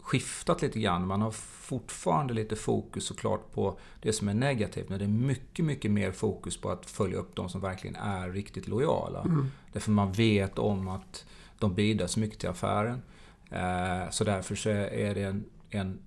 skiftat 0.03 0.63
lite 0.63 0.81
grann. 0.81 1.07
Man 1.07 1.23
har 1.23 1.31
fortfarande 1.31 2.35
lite 2.35 2.57
fokus 2.57 3.05
såklart 3.05 3.53
på 3.53 3.79
det 4.01 4.13
som 4.13 4.29
är 4.29 4.35
negativt. 4.35 4.89
Men 4.89 4.99
det 4.99 5.05
är 5.05 5.09
mycket, 5.09 5.65
mycket 5.65 5.91
mer 5.91 6.13
fokus 6.13 6.57
på 6.57 6.71
att 6.71 6.87
följa 6.87 7.19
upp 7.19 7.37
de 7.37 7.49
som 7.49 7.61
verkligen 7.61 7.97
är 7.97 8.31
riktigt 8.31 8.69
lojala. 8.69 9.21
Mm. 9.21 9.51
Därför 9.73 9.91
man 9.91 10.13
vet 10.13 10.59
om 10.59 10.89
att 10.89 11.25
de 11.59 11.75
bidrar 11.75 12.07
så 12.07 12.21
mycket 12.21 12.39
till 12.39 12.49
affären. 12.49 13.03
Eh, 13.51 14.11
så 14.11 14.25
därför 14.25 14.55
så 14.55 14.69
är 14.71 15.15
det 15.15 15.23
en, 15.23 15.45
en 15.71 15.99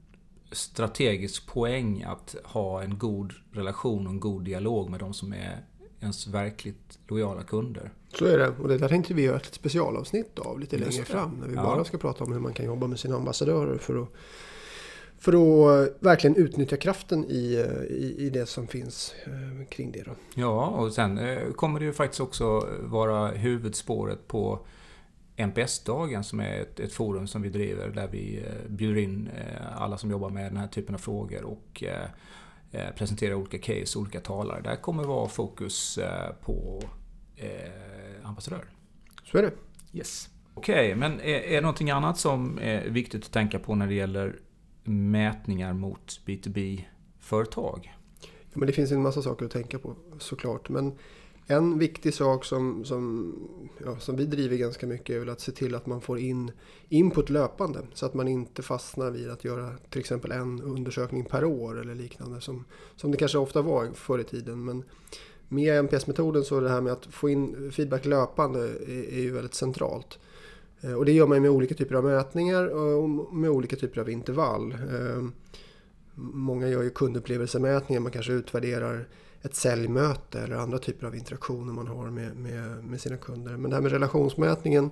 strategisk 0.52 1.48
poäng 1.48 2.04
att 2.04 2.36
ha 2.44 2.84
en 2.84 2.98
god 2.98 3.34
relation 3.52 4.08
och 4.08 4.14
en 4.14 4.20
god 4.20 4.44
dialog 4.44 4.90
med 4.90 5.00
de 5.00 5.14
som 5.14 5.34
är 5.34 5.66
ens 6.00 6.28
verkligt 6.28 7.00
lojala 7.08 7.44
kunder. 7.44 7.92
Så 8.14 8.26
är 8.26 8.38
det. 8.38 8.48
Och 8.48 8.68
det 8.68 8.78
där 8.78 8.90
tänkte 8.90 9.14
vi 9.14 9.22
göra 9.22 9.38
ett 9.38 9.54
specialavsnitt 9.54 10.40
av 10.40 10.60
lite 10.60 10.78
längre 10.78 11.04
fram. 11.04 11.38
När 11.42 11.48
vi 11.48 11.56
ja. 11.56 11.64
bara 11.64 11.84
ska 11.84 11.98
prata 11.98 12.24
om 12.24 12.34
hur 12.34 12.40
man 12.40 12.54
kan 12.54 12.66
jobba 12.66 12.88
med 12.88 13.00
sina 13.00 13.16
ambassadörer 13.16 13.78
för 13.78 14.04
att, 14.04 14.10
för 15.20 15.34
att 15.34 15.92
verkligen 16.00 16.36
utnyttja 16.36 16.78
kraften 16.78 17.26
i, 17.26 17.66
i, 17.90 18.16
i 18.18 18.30
det 18.30 18.46
som 18.46 18.68
finns 18.68 19.16
eh, 19.26 19.68
kring 19.70 19.92
det. 19.92 20.04
Då. 20.04 20.12
Ja, 20.36 20.68
och 20.68 20.94
sen 20.94 21.18
eh, 21.18 21.52
kommer 21.52 21.80
det 21.80 21.86
ju 21.86 21.94
faktiskt 21.94 22.22
också 22.22 22.68
vara 22.82 23.28
huvudspåret 23.28 24.28
på 24.28 24.66
NPS-dagen 25.36 26.24
som 26.24 26.40
är 26.40 26.62
ett, 26.62 26.80
ett, 26.80 26.94
forum 26.94 27.28
som 27.28 27.42
vi 27.42 27.50
driver 27.50 27.90
där 27.90 28.08
vi 28.08 28.38
eh, 28.38 28.70
bjuder 28.70 29.02
in 29.02 29.30
alla 29.78 29.98
som 29.98 30.12
jobbar 30.12 30.30
med 30.30 30.52
den 30.52 30.58
här 30.58 30.68
typen 30.68 30.96
av 30.96 31.00
frågor 31.00 31.44
och 31.44 31.84
presenterar 32.96 33.34
olika 33.34 33.58
case, 33.58 34.00
olika 34.00 34.20
talare. 34.20 34.62
Där 34.62 34.76
kommer 34.76 35.04
vara 35.04 35.28
fokus 35.28 36.00
på 36.42 36.82
eh, 37.36 38.28
ambassadör. 38.30 38.66
Så 39.24 39.38
är 39.38 39.42
det. 39.42 39.52
Yes. 39.94 40.30
Okej, 40.54 40.74
okay, 40.74 40.96
men 40.96 41.20
är, 41.20 41.40
är 41.40 41.56
det 41.56 41.62
någonting 41.62 41.90
annat 41.92 42.20
som 42.20 42.60
är 42.62 42.90
viktigt 42.90 43.26
att 43.26 43.32
tänka 43.32 43.60
på 43.60 43.76
när 43.76 43.88
det 43.88 43.94
gäller 43.94 44.40
mätningar 44.84 45.74
mot 45.74 46.22
B2B-företag? 46.26 47.94
Ja, 48.22 48.60
men 48.60 48.68
det 48.68 48.74
finns 48.74 48.92
en 48.92 49.02
massa 49.02 49.22
saker 49.22 49.46
att 49.46 49.52
tänka 49.52 49.80
på 49.80 49.96
såklart. 50.20 50.70
Men 50.70 50.98
en 51.48 51.80
viktig 51.80 52.14
sak 52.14 52.46
som, 52.46 52.86
som, 52.86 53.34
ja, 53.86 54.00
som 54.00 54.16
vi 54.16 54.26
driver 54.26 54.58
ganska 54.58 54.88
mycket 54.88 55.16
är 55.16 55.20
väl 55.20 55.30
att 55.30 55.42
se 55.42 55.52
till 55.52 55.76
att 55.76 55.86
man 55.86 56.02
får 56.02 56.20
in 56.20 56.52
input 56.90 57.30
löpande. 57.30 57.80
Så 57.94 58.06
att 58.06 58.14
man 58.14 58.28
inte 58.28 58.62
fastnar 58.62 59.12
vid 59.12 59.30
att 59.30 59.44
göra 59.44 59.72
till 59.90 60.00
exempel 60.00 60.32
en 60.32 60.62
undersökning 60.62 61.26
per 61.26 61.46
år 61.46 61.82
eller 61.82 61.96
liknande. 61.96 62.42
Som, 62.42 62.66
som 62.96 63.12
det 63.12 63.18
kanske 63.18 63.38
ofta 63.38 63.62
var 63.62 63.88
förr 63.94 64.20
i 64.20 64.24
tiden. 64.24 64.66
Men 64.66 64.84
med 65.48 65.86
NPS-metoden 65.86 66.44
så 66.44 66.58
är 66.58 66.62
det 66.62 66.70
här 66.70 66.82
med 66.82 66.94
att 66.94 67.06
få 67.06 67.30
in 67.30 67.72
feedback 67.72 68.06
löpande 68.06 68.60
är, 68.60 69.14
är 69.14 69.22
ju 69.22 69.32
väldigt 69.32 69.54
centralt. 69.54 70.20
Eh, 70.82 70.94
och 70.94 71.06
det 71.06 71.12
gör 71.12 71.28
man 71.28 71.42
med 71.42 71.52
olika 71.52 71.76
typer 71.76 71.96
av 71.96 72.04
mätningar 72.04 72.68
och 72.68 73.34
med 73.34 73.50
olika 73.50 73.76
typer 73.76 74.02
av 74.02 74.10
intervall. 74.10 74.72
Eh, 74.72 75.24
många 76.16 76.68
gör 76.68 76.84
ju 76.84 76.90
kundupplevelsemätningar, 76.90 78.02
man 78.02 78.12
kanske 78.12 78.34
utvärderar 78.34 79.08
ett 79.46 79.56
säljmöte 79.56 80.40
eller 80.40 80.56
andra 80.56 80.78
typer 80.78 81.08
av 81.08 81.16
interaktioner 81.16 81.74
man 81.74 81.88
har 81.88 82.10
med, 82.10 82.36
med, 82.36 82.84
med 82.84 83.02
sina 83.02 83.18
kunder. 83.18 83.58
Men 83.58 83.70
det 83.70 83.76
här 83.76 83.82
med 83.82 83.92
relationsmätningen, 83.92 84.92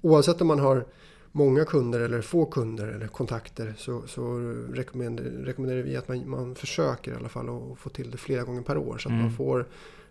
oavsett 0.00 0.40
om 0.40 0.46
man 0.46 0.58
har 0.58 0.86
många 1.32 1.64
kunder 1.64 2.00
eller 2.00 2.22
få 2.22 2.46
kunder 2.46 2.86
eller 2.88 3.06
kontakter 3.06 3.74
så, 3.78 4.02
så 4.06 4.38
rekommenderar, 4.72 5.30
rekommenderar 5.30 5.82
vi 5.82 5.96
att 5.96 6.08
man, 6.08 6.30
man 6.30 6.54
försöker 6.54 7.12
i 7.12 7.14
alla 7.14 7.28
fall 7.28 7.48
att 7.48 7.78
få 7.78 7.88
till 7.88 8.10
det 8.10 8.16
flera 8.16 8.42
gånger 8.42 8.62
per 8.62 8.76
år 8.76 8.98
så 8.98 9.08
att 9.08 9.12
mm. 9.12 9.22
man 9.22 9.32
får 9.32 9.66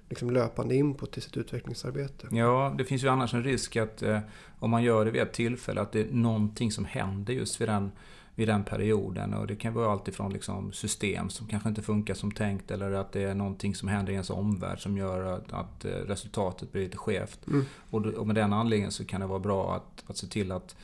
liksom 0.09 0.31
löpande 0.31 0.75
input 0.75 1.11
till 1.11 1.21
sitt 1.21 1.37
utvecklingsarbete. 1.37 2.27
Ja, 2.31 2.75
det 2.77 2.85
finns 2.85 3.03
ju 3.03 3.07
annars 3.07 3.33
en 3.33 3.43
risk 3.43 3.75
att 3.75 4.01
eh, 4.03 4.19
om 4.59 4.69
man 4.69 4.83
gör 4.83 5.05
det 5.05 5.11
vid 5.11 5.21
ett 5.21 5.33
tillfälle 5.33 5.81
att 5.81 5.91
det 5.91 5.99
är 5.99 6.11
någonting 6.11 6.71
som 6.71 6.85
händer 6.85 7.33
just 7.33 7.61
vid 7.61 7.67
den, 7.67 7.91
vid 8.37 8.47
den 8.47 8.63
perioden. 8.63 9.33
Och 9.33 9.47
det 9.47 9.55
kan 9.55 9.73
vara 9.73 9.91
alltifrån 9.91 10.33
liksom 10.33 10.71
system 10.73 11.29
som 11.29 11.47
kanske 11.47 11.69
inte 11.69 11.81
funkar 11.81 12.13
som 12.13 12.31
tänkt 12.31 12.71
eller 12.71 12.91
att 12.91 13.11
det 13.11 13.23
är 13.23 13.35
någonting 13.35 13.75
som 13.75 13.87
händer 13.87 14.11
i 14.11 14.15
ens 14.15 14.29
omvärld 14.29 14.79
som 14.79 14.97
gör 14.97 15.23
att, 15.23 15.53
att 15.53 15.85
eh, 15.85 15.89
resultatet 15.89 16.71
blir 16.71 16.83
lite 16.83 16.97
skevt. 16.97 17.47
Mm. 17.47 17.65
Och, 17.89 18.05
och 18.05 18.27
med 18.27 18.35
den 18.35 18.53
anledningen 18.53 18.91
så 18.91 19.05
kan 19.05 19.21
det 19.21 19.27
vara 19.27 19.39
bra 19.39 19.75
att, 19.75 20.09
att 20.09 20.17
se 20.17 20.27
till 20.27 20.51
att 20.51 20.75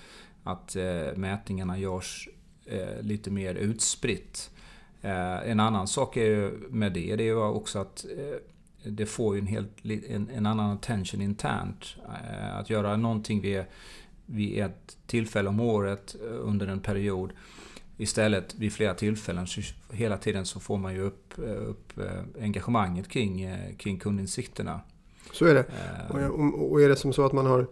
att 0.43 0.75
eh, 0.75 1.15
mätningarna 1.15 1.77
görs 1.77 2.29
eh, 2.65 3.01
lite 3.01 3.31
mer 3.31 3.55
utspritt. 3.55 4.51
Eh, 5.01 5.49
en 5.49 5.59
annan 5.59 5.87
sak 5.87 6.17
är 6.17 6.25
ju 6.25 6.67
med 6.69 6.93
det, 6.93 7.15
det 7.15 7.23
är 7.23 7.27
ju 7.27 7.43
också 7.43 7.79
att 7.79 8.05
det 8.85 9.05
får 9.05 9.35
ju 9.35 9.41
en, 9.41 9.47
helt, 9.47 9.85
en, 9.85 10.29
en 10.29 10.45
annan 10.45 10.71
attention 10.71 11.21
internt. 11.21 11.95
Att 12.53 12.69
göra 12.69 12.97
någonting 12.97 13.41
vid, 13.41 13.63
vid 14.25 14.63
ett 14.63 14.97
tillfälle 15.07 15.49
om 15.49 15.59
året 15.59 16.15
eh, 16.21 16.49
under 16.49 16.67
en 16.67 16.79
period. 16.79 17.31
Istället 17.97 18.55
vid 18.55 18.73
flera 18.73 18.93
tillfällen, 18.93 19.47
så 19.47 19.61
hela 19.91 20.17
tiden 20.17 20.45
så 20.45 20.59
får 20.59 20.77
man 20.77 20.93
ju 20.93 21.01
upp, 21.01 21.37
eh, 21.37 21.69
upp 21.69 21.99
eh, 21.99 22.43
engagemanget 22.43 23.09
kring, 23.09 23.49
kring 23.77 23.99
kundinsikterna. 23.99 24.81
Så 25.31 25.45
är 25.45 25.53
det. 25.53 25.65
Och, 26.09 26.71
och 26.71 26.81
är 26.81 26.89
det 26.89 26.95
som 26.95 27.13
så 27.13 27.25
att 27.25 27.33
man 27.33 27.45
har 27.45 27.67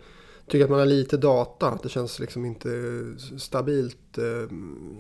tycker 0.48 0.64
att 0.64 0.70
man 0.70 0.80
har 0.80 0.86
lite 0.86 1.18
data, 1.18 1.68
att 1.68 1.84
det 1.84 1.90
känns 1.90 2.20
liksom 2.20 2.46
inte 2.46 2.70
stabilt 3.38 4.20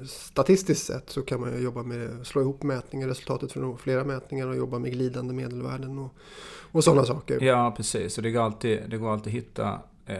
statistiskt 0.08 0.86
sett 0.86 1.10
så 1.10 1.22
kan 1.22 1.42
man 1.42 1.64
jobba 1.64 1.84
med 1.84 2.28
slå 2.28 2.42
ihop 2.42 2.64
mätningar, 2.64 3.08
resultatet 3.08 3.52
från 3.52 3.78
flera 3.78 4.04
mätningar 4.04 4.48
och 4.48 4.56
jobba 4.56 4.80
med 4.80 4.92
glidande 4.92 5.34
medelvärden 5.34 5.98
och, 5.98 6.16
och 6.72 6.84
sådana 6.84 7.06
saker. 7.06 7.44
Ja, 7.44 7.74
precis. 7.78 8.18
Och 8.18 8.24
det 8.24 8.32
går 8.32 8.42
alltid, 8.42 8.90
det 8.90 8.98
går 8.98 9.14
alltid 9.14 9.28
att 9.28 9.44
hitta 9.44 9.80
eh, 10.06 10.18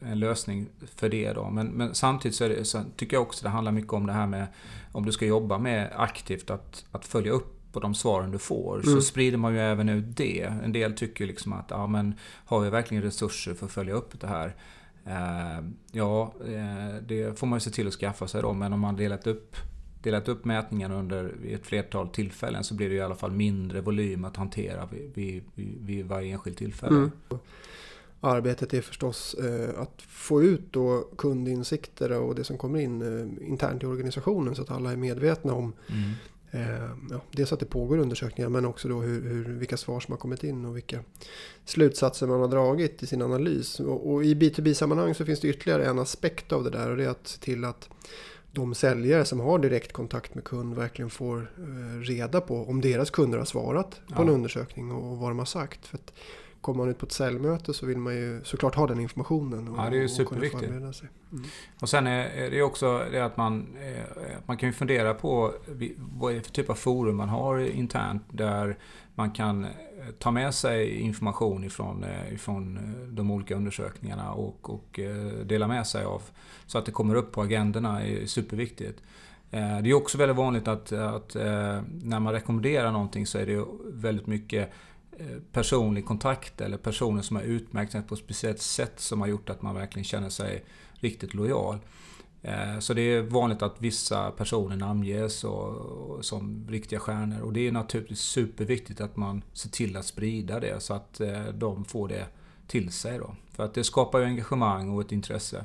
en 0.00 0.18
lösning 0.18 0.68
för 0.94 1.08
det 1.08 1.32
då. 1.32 1.50
Men, 1.50 1.66
men 1.66 1.94
samtidigt 1.94 2.36
så, 2.36 2.48
det, 2.48 2.64
så, 2.64 2.82
tycker 2.96 3.16
jag 3.16 3.22
också 3.22 3.44
det 3.44 3.50
handlar 3.50 3.72
mycket 3.72 3.92
om 3.92 4.06
det 4.06 4.12
här 4.12 4.26
med 4.26 4.46
om 4.92 5.06
du 5.06 5.12
ska 5.12 5.26
jobba 5.26 5.58
med 5.58 5.90
aktivt 5.96 6.50
att, 6.50 6.84
att 6.90 7.04
följa 7.04 7.32
upp 7.32 7.72
på 7.72 7.80
de 7.80 7.94
svaren 7.94 8.30
du 8.30 8.38
får. 8.38 8.74
Mm. 8.74 8.94
Så 8.94 9.02
sprider 9.02 9.38
man 9.38 9.54
ju 9.54 9.60
även 9.60 9.88
ut 9.88 10.16
det. 10.16 10.52
En 10.64 10.72
del 10.72 10.92
tycker 10.92 11.26
liksom 11.26 11.52
att, 11.52 11.66
ja 11.68 11.86
men 11.86 12.14
har 12.44 12.60
vi 12.60 12.70
verkligen 12.70 13.02
resurser 13.02 13.54
för 13.54 13.66
att 13.66 13.72
följa 13.72 13.94
upp 13.94 14.20
det 14.20 14.26
här? 14.26 14.56
Eh, 15.04 15.64
ja, 15.92 16.34
eh, 16.46 17.02
det 17.06 17.38
får 17.38 17.46
man 17.46 17.56
ju 17.56 17.60
se 17.60 17.70
till 17.70 17.86
att 17.86 17.94
skaffa 17.94 18.28
sig 18.28 18.42
då. 18.42 18.52
Men 18.52 18.72
om 18.72 18.80
man 18.80 18.96
delat 18.96 19.26
upp 19.26 19.56
delat 20.02 20.28
upp 20.28 20.44
mätningen 20.44 20.92
under 20.92 21.34
ett 21.48 21.66
flertal 21.66 22.08
tillfällen 22.08 22.64
så 22.64 22.74
blir 22.74 22.88
det 22.88 22.94
i 22.94 23.00
alla 23.00 23.14
fall 23.14 23.32
mindre 23.32 23.80
volym 23.80 24.24
att 24.24 24.36
hantera 24.36 24.88
vid, 24.90 25.12
vid, 25.14 25.44
vid, 25.86 26.06
varje 26.06 26.32
enskilt 26.32 26.58
tillfälle. 26.58 26.96
Mm 26.96 27.10
arbetet 28.20 28.74
är 28.74 28.80
förstås 28.80 29.34
eh, 29.34 29.80
att 29.80 30.02
få 30.02 30.42
ut 30.42 30.72
då 30.72 31.08
kundinsikter 31.18 32.12
och 32.12 32.34
det 32.34 32.44
som 32.44 32.58
kommer 32.58 32.80
in 32.80 33.02
eh, 33.02 33.48
internt 33.48 33.82
i 33.82 33.86
organisationen 33.86 34.54
så 34.54 34.62
att 34.62 34.70
alla 34.70 34.92
är 34.92 34.96
medvetna 34.96 35.54
om 35.54 35.72
mm. 35.88 36.10
eh, 36.50 36.90
ja, 37.10 37.20
dels 37.30 37.52
att 37.52 37.60
det 37.60 37.66
pågår 37.66 37.98
undersökningar 37.98 38.48
men 38.48 38.64
också 38.64 38.88
då 38.88 39.00
hur, 39.00 39.22
hur, 39.22 39.44
vilka 39.44 39.76
svar 39.76 40.00
som 40.00 40.12
har 40.12 40.18
kommit 40.18 40.44
in 40.44 40.64
och 40.64 40.76
vilka 40.76 41.00
slutsatser 41.64 42.26
man 42.26 42.40
har 42.40 42.48
dragit 42.48 43.02
i 43.02 43.06
sin 43.06 43.22
analys. 43.22 43.80
Och, 43.80 44.12
och 44.12 44.24
i 44.24 44.34
B2B-sammanhang 44.34 45.14
så 45.14 45.24
finns 45.24 45.40
det 45.40 45.48
ytterligare 45.48 45.84
en 45.84 45.98
aspekt 45.98 46.52
av 46.52 46.64
det 46.64 46.70
där 46.70 46.90
och 46.90 46.96
det 46.96 47.04
är 47.04 47.08
att 47.08 47.28
se 47.28 47.40
till 47.40 47.64
att 47.64 47.88
de 48.52 48.74
säljare 48.74 49.24
som 49.24 49.40
har 49.40 49.58
direkt 49.58 49.92
kontakt 49.92 50.34
med 50.34 50.44
kund 50.44 50.74
verkligen 50.74 51.10
får 51.10 51.50
reda 52.02 52.40
på 52.40 52.64
om 52.64 52.80
deras 52.80 53.10
kunder 53.10 53.38
har 53.38 53.44
svarat 53.44 53.90
på 53.90 54.14
ja. 54.16 54.22
en 54.22 54.28
undersökning 54.28 54.92
och 54.92 55.18
vad 55.18 55.30
de 55.30 55.38
har 55.38 55.46
sagt. 55.46 55.86
För 55.86 55.98
kommer 56.60 56.78
man 56.78 56.88
ut 56.88 56.98
på 56.98 57.06
ett 57.06 57.12
säljmöte 57.12 57.74
så 57.74 57.86
vill 57.86 57.98
man 57.98 58.14
ju 58.14 58.40
såklart 58.44 58.74
ha 58.74 58.86
den 58.86 59.00
informationen. 59.00 59.68
Och, 59.68 59.78
ja, 59.78 59.90
det 59.90 59.96
är 59.96 60.00
ju 60.00 60.08
superviktigt. 60.08 60.62
Mm. 60.62 60.92
Och 61.80 61.88
sen 61.88 62.06
är 62.06 62.50
det 62.50 62.62
också 62.62 63.04
det 63.10 63.20
att 63.20 63.36
man, 63.36 63.76
eh, 63.82 64.36
man 64.46 64.56
kan 64.56 64.68
ju 64.68 64.72
fundera 64.72 65.14
på 65.14 65.54
vad 65.96 66.32
är 66.32 66.36
det 66.36 66.42
för 66.42 66.52
typ 66.52 66.70
av 66.70 66.74
forum 66.74 67.16
man 67.16 67.28
har 67.28 67.58
internt 67.58 68.22
där 68.28 68.76
man 69.14 69.30
kan 69.30 69.64
eh, 69.64 69.70
ta 70.18 70.30
med 70.30 70.54
sig 70.54 71.00
information 71.00 71.64
ifrån, 71.64 72.04
eh, 72.04 72.34
ifrån 72.34 72.78
de 73.08 73.30
olika 73.30 73.56
undersökningarna 73.56 74.32
och, 74.32 74.70
och 74.70 75.00
dela 75.44 75.68
med 75.68 75.86
sig 75.86 76.04
av. 76.04 76.22
Så 76.66 76.78
att 76.78 76.86
det 76.86 76.92
kommer 76.92 77.14
upp 77.14 77.32
på 77.32 77.42
agendorna 77.42 78.02
är 78.02 78.26
superviktigt. 78.26 79.02
Det 79.50 79.90
är 79.90 79.94
också 79.94 80.18
väldigt 80.18 80.36
vanligt 80.36 80.68
att, 80.68 80.92
att 80.92 81.34
när 82.02 82.20
man 82.20 82.32
rekommenderar 82.32 82.92
någonting 82.92 83.26
så 83.26 83.38
är 83.38 83.46
det 83.46 83.64
väldigt 83.84 84.26
mycket 84.26 84.70
Eh, 85.20 85.40
personlig 85.52 86.06
kontakt 86.06 86.60
eller 86.60 86.76
personer 86.76 87.22
som 87.22 87.36
har 87.36 87.42
utmärkt 87.42 87.92
sig 87.92 88.02
på 88.02 88.14
ett 88.14 88.20
speciellt 88.20 88.60
sätt 88.60 89.00
som 89.00 89.20
har 89.20 89.28
gjort 89.28 89.50
att 89.50 89.62
man 89.62 89.74
verkligen 89.74 90.04
känner 90.04 90.28
sig 90.28 90.64
riktigt 90.94 91.34
lojal. 91.34 91.78
Eh, 92.42 92.78
så 92.78 92.94
det 92.94 93.02
är 93.02 93.22
vanligt 93.22 93.62
att 93.62 93.82
vissa 93.82 94.30
personer 94.30 94.76
namnges 94.76 95.44
och, 95.44 96.24
som 96.24 96.66
riktiga 96.68 96.98
stjärnor 96.98 97.40
och 97.40 97.52
det 97.52 97.68
är 97.68 97.72
naturligtvis 97.72 98.20
superviktigt 98.20 99.00
att 99.00 99.16
man 99.16 99.42
ser 99.52 99.70
till 99.70 99.96
att 99.96 100.06
sprida 100.06 100.60
det 100.60 100.80
så 100.80 100.94
att 100.94 101.20
eh, 101.20 101.44
de 101.44 101.84
får 101.84 102.08
det 102.08 102.26
till 102.66 102.92
sig. 102.92 103.18
Då. 103.18 103.36
För 103.52 103.64
att 103.64 103.74
det 103.74 103.84
skapar 103.84 104.18
ju 104.18 104.24
engagemang 104.24 104.90
och 104.90 105.00
ett 105.00 105.12
intresse. 105.12 105.64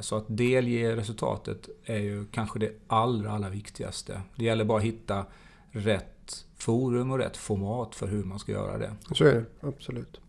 Så 0.00 0.16
att 0.16 0.24
delge 0.28 0.96
resultatet 0.96 1.68
är 1.84 1.98
ju 1.98 2.26
kanske 2.26 2.58
det 2.58 2.72
allra, 2.86 3.30
allra 3.32 3.48
viktigaste. 3.48 4.22
Det 4.36 4.44
gäller 4.44 4.64
bara 4.64 4.78
att 4.78 4.84
hitta 4.84 5.26
rätt 5.70 6.17
forum 6.56 7.10
och 7.10 7.18
rätt 7.18 7.36
format 7.36 7.94
för 7.94 8.06
hur 8.06 8.24
man 8.24 8.38
ska 8.38 8.52
göra 8.52 8.78
det. 8.78 8.92
Så 9.14 9.24
är 9.24 9.34
det, 9.34 9.68
absolut. 9.68 10.20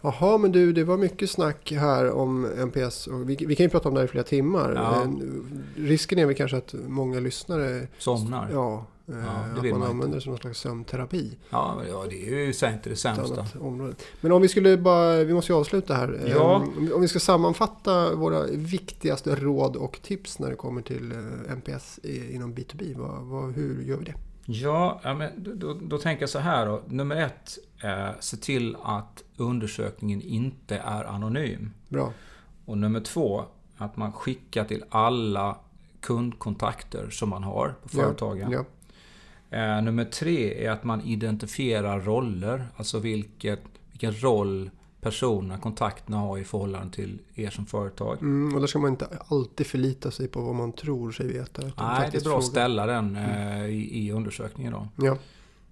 Jaha, 0.00 0.38
men 0.38 0.52
du, 0.52 0.72
det 0.72 0.84
var 0.84 0.96
mycket 0.96 1.30
snack 1.30 1.72
här 1.72 2.10
om 2.10 2.44
NPS. 2.44 3.06
Och 3.06 3.30
vi, 3.30 3.36
vi 3.36 3.56
kan 3.56 3.64
ju 3.64 3.70
prata 3.70 3.88
om 3.88 3.94
det 3.94 4.00
här 4.00 4.04
i 4.04 4.08
flera 4.08 4.24
timmar. 4.24 4.72
Ja. 4.74 5.06
Risken 5.76 6.18
är 6.18 6.26
väl 6.26 6.34
kanske 6.34 6.56
att 6.56 6.74
många 6.86 7.20
lyssnare... 7.20 7.88
Somnar. 7.98 8.48
Ja, 8.52 8.86
ja 9.06 9.14
eh, 9.14 9.58
att 9.58 9.70
man 9.70 9.82
använder 9.82 10.16
det 10.16 10.20
som 10.20 10.30
någon 10.30 10.40
slags 10.40 10.60
sömnterapi. 10.60 11.38
Ja, 11.50 11.82
ja, 11.88 12.04
det 12.10 12.28
är 12.28 12.34
ju 12.34 12.46
inte 12.46 12.90
det 12.90 12.96
sämsta. 12.96 13.46
Men 14.20 14.32
om 14.32 14.42
vi 14.42 14.48
skulle 14.48 14.76
bara... 14.76 15.24
Vi 15.24 15.34
måste 15.34 15.52
ju 15.52 15.58
avsluta 15.58 15.94
här. 15.94 16.20
Ja. 16.26 16.56
Ehm, 16.56 16.92
om 16.94 17.00
vi 17.00 17.08
ska 17.08 17.18
sammanfatta 17.18 18.14
våra 18.14 18.42
viktigaste 18.46 19.34
råd 19.34 19.76
och 19.76 19.98
tips 20.02 20.38
när 20.38 20.50
det 20.50 20.56
kommer 20.56 20.82
till 20.82 21.12
eh, 21.12 21.52
NPS 21.52 21.98
inom 22.04 22.54
B2B. 22.54 22.98
Vad, 22.98 23.22
vad, 23.22 23.54
hur 23.54 23.82
gör 23.82 23.96
vi 23.96 24.04
det? 24.04 24.14
Ja, 24.50 25.00
men 25.04 25.58
då, 25.58 25.74
då 25.82 25.98
tänker 25.98 26.22
jag 26.22 26.30
så 26.30 26.38
här 26.38 26.66
då. 26.66 26.82
Nummer 26.86 27.16
ett, 27.16 27.58
eh, 27.82 28.10
se 28.20 28.36
till 28.36 28.76
att 28.82 29.22
undersökningen 29.36 30.22
inte 30.22 30.76
är 30.76 31.04
anonym. 31.04 31.72
Bra. 31.88 32.12
Och 32.64 32.78
nummer 32.78 33.00
två, 33.00 33.44
att 33.76 33.96
man 33.96 34.12
skickar 34.12 34.64
till 34.64 34.84
alla 34.88 35.58
kundkontakter 36.00 37.10
som 37.10 37.28
man 37.28 37.42
har 37.42 37.74
på 37.82 37.88
företagen. 37.88 38.50
Ja, 38.50 38.64
ja. 39.50 39.58
Eh, 39.58 39.82
nummer 39.82 40.04
tre 40.04 40.66
är 40.66 40.70
att 40.70 40.84
man 40.84 41.00
identifierar 41.00 42.00
roller, 42.00 42.66
alltså 42.76 42.98
vilket, 42.98 43.60
vilken 43.90 44.22
roll 44.22 44.70
personerna, 45.00 45.58
kontakterna 45.58 46.16
har 46.16 46.38
i 46.38 46.44
förhållande 46.44 46.96
till 46.96 47.18
er 47.34 47.50
som 47.50 47.66
företag. 47.66 48.18
Mm, 48.20 48.54
och 48.54 48.60
där 48.60 48.66
ska 48.66 48.78
man 48.78 48.90
inte 48.90 49.08
alltid 49.28 49.66
förlita 49.66 50.10
sig 50.10 50.28
på 50.28 50.40
vad 50.40 50.54
man 50.54 50.72
tror 50.72 51.12
sig 51.12 51.26
veta. 51.26 51.62
Nej, 51.62 52.08
det 52.12 52.18
är 52.18 52.24
bra 52.24 52.38
att 52.38 52.44
ställa 52.44 52.86
den 52.86 53.16
mm. 53.16 53.62
eh, 53.62 53.66
i, 53.66 54.06
i, 54.06 54.12
undersökningen 54.12 54.72
då. 54.72 54.88
Ja. 54.96 55.18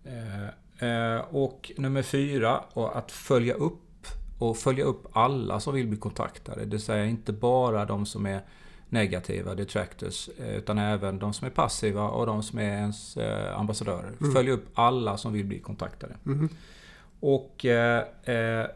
Eh, 0.05 1.15
eh, 1.15 1.21
och 1.31 1.73
nummer 1.77 2.03
fyra, 2.03 2.61
och 2.73 2.99
att 2.99 3.13
följa 3.13 3.55
upp 3.55 4.07
och 4.39 4.57
följa 4.57 4.85
upp 4.85 5.07
alla 5.13 5.61
som 5.61 5.75
vill 5.75 5.87
bli 5.87 5.99
kontaktade. 5.99 6.61
Det 6.61 6.71
vill 6.71 6.81
säga 6.81 7.05
inte 7.05 7.33
bara 7.33 7.85
de 7.85 8.07
som 8.07 8.27
är 8.27 8.41
negativa 8.89 9.55
detractors 9.55 10.29
eh, 10.39 10.57
utan 10.57 10.79
även 10.79 11.19
de 11.19 11.33
som 11.33 11.47
är 11.47 11.51
passiva 11.51 12.09
och 12.09 12.27
de 12.27 12.43
som 12.43 12.59
är 12.59 12.63
ens 12.63 13.17
eh, 13.17 13.59
ambassadörer. 13.59 14.13
Mm. 14.21 14.33
Följ 14.33 14.51
upp 14.51 14.67
alla 14.75 15.17
som 15.17 15.33
vill 15.33 15.45
bli 15.45 15.59
kontaktade. 15.59 16.15
Mm. 16.27 16.49
Och 17.21 17.65
eh 17.65 18.67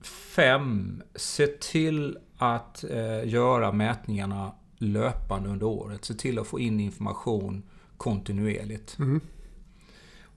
Fem, 0.00 1.02
se 1.14 1.46
till 1.46 2.18
att 2.36 2.84
eh, 2.84 3.28
göra 3.28 3.72
mätningarna 3.72 4.54
löpande 4.78 5.48
under 5.48 5.66
året. 5.66 6.04
Se 6.04 6.14
till 6.14 6.38
att 6.38 6.46
få 6.46 6.60
in 6.60 6.80
information 6.80 7.62
kontinuerligt. 7.96 8.98
Mm. 8.98 9.20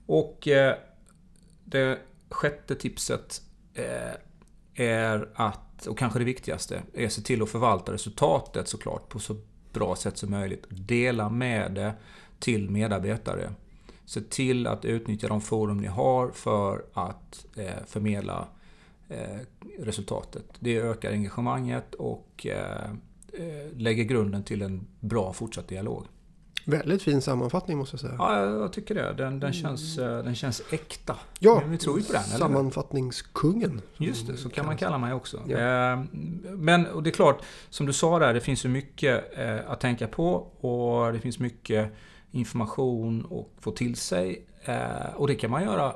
Och 0.06 0.48
eh, 0.48 0.74
det 1.64 1.98
sjätte 2.30 2.74
tipset 2.74 3.42
eh, 3.74 4.14
är 4.74 5.28
att, 5.34 5.86
och 5.86 5.98
kanske 5.98 6.18
det 6.18 6.24
viktigaste, 6.24 6.82
är 6.94 7.06
att 7.06 7.12
se 7.12 7.22
till 7.22 7.42
att 7.42 7.50
förvalta 7.50 7.92
resultatet 7.92 8.68
såklart 8.68 9.08
på 9.08 9.18
så 9.18 9.36
bra 9.72 9.96
sätt 9.96 10.18
som 10.18 10.30
möjligt. 10.30 10.64
Dela 10.68 11.28
med 11.28 11.72
det 11.72 11.94
till 12.38 12.70
medarbetare. 12.70 13.52
Se 14.04 14.20
till 14.20 14.66
att 14.66 14.84
utnyttja 14.84 15.28
de 15.28 15.40
forum 15.40 15.78
ni 15.78 15.86
har 15.86 16.30
för 16.30 16.84
att 16.92 17.46
eh, 17.56 17.84
förmedla 17.86 18.48
resultatet. 19.78 20.44
Det 20.60 20.76
ökar 20.76 21.10
engagemanget 21.10 21.94
och 21.94 22.46
eh, 22.46 22.90
eh, 23.32 23.76
lägger 23.76 24.04
grunden 24.04 24.44
till 24.44 24.62
en 24.62 24.86
bra 25.00 25.32
fortsatt 25.32 25.68
dialog. 25.68 26.06
Väldigt 26.66 27.02
fin 27.02 27.22
sammanfattning 27.22 27.78
måste 27.78 27.94
jag 27.94 28.00
säga. 28.00 28.14
Ja, 28.18 28.44
jag 28.44 28.72
tycker 28.72 28.94
det. 28.94 29.12
Den, 29.12 29.40
den, 29.40 29.52
känns, 29.52 29.96
den 29.96 30.34
känns 30.34 30.62
äkta. 30.70 31.16
Ja, 31.38 31.62
vi 31.66 31.78
tror 31.78 31.98
ju 31.98 32.04
på 32.04 32.12
den. 32.12 32.22
Sammanfattningskungen. 32.22 33.80
Just 33.96 34.26
det, 34.26 34.36
så 34.36 34.48
kan 34.48 34.66
man 34.66 34.76
kalla 34.76 34.98
mig 34.98 35.12
också. 35.12 35.40
Ja. 35.46 36.04
Men 36.42 36.86
och 36.86 37.02
det 37.02 37.10
är 37.10 37.14
klart, 37.14 37.42
som 37.70 37.86
du 37.86 37.92
sa 37.92 38.18
där, 38.18 38.34
det 38.34 38.40
finns 38.40 38.64
ju 38.64 38.68
mycket 38.68 39.38
att 39.66 39.80
tänka 39.80 40.08
på 40.08 40.34
och 40.60 41.12
det 41.12 41.18
finns 41.18 41.38
mycket 41.38 41.92
information 42.30 43.26
att 43.30 43.62
få 43.62 43.70
till 43.70 43.96
sig. 43.96 44.46
Och 45.14 45.26
det 45.26 45.34
kan 45.34 45.50
man 45.50 45.62
göra 45.62 45.94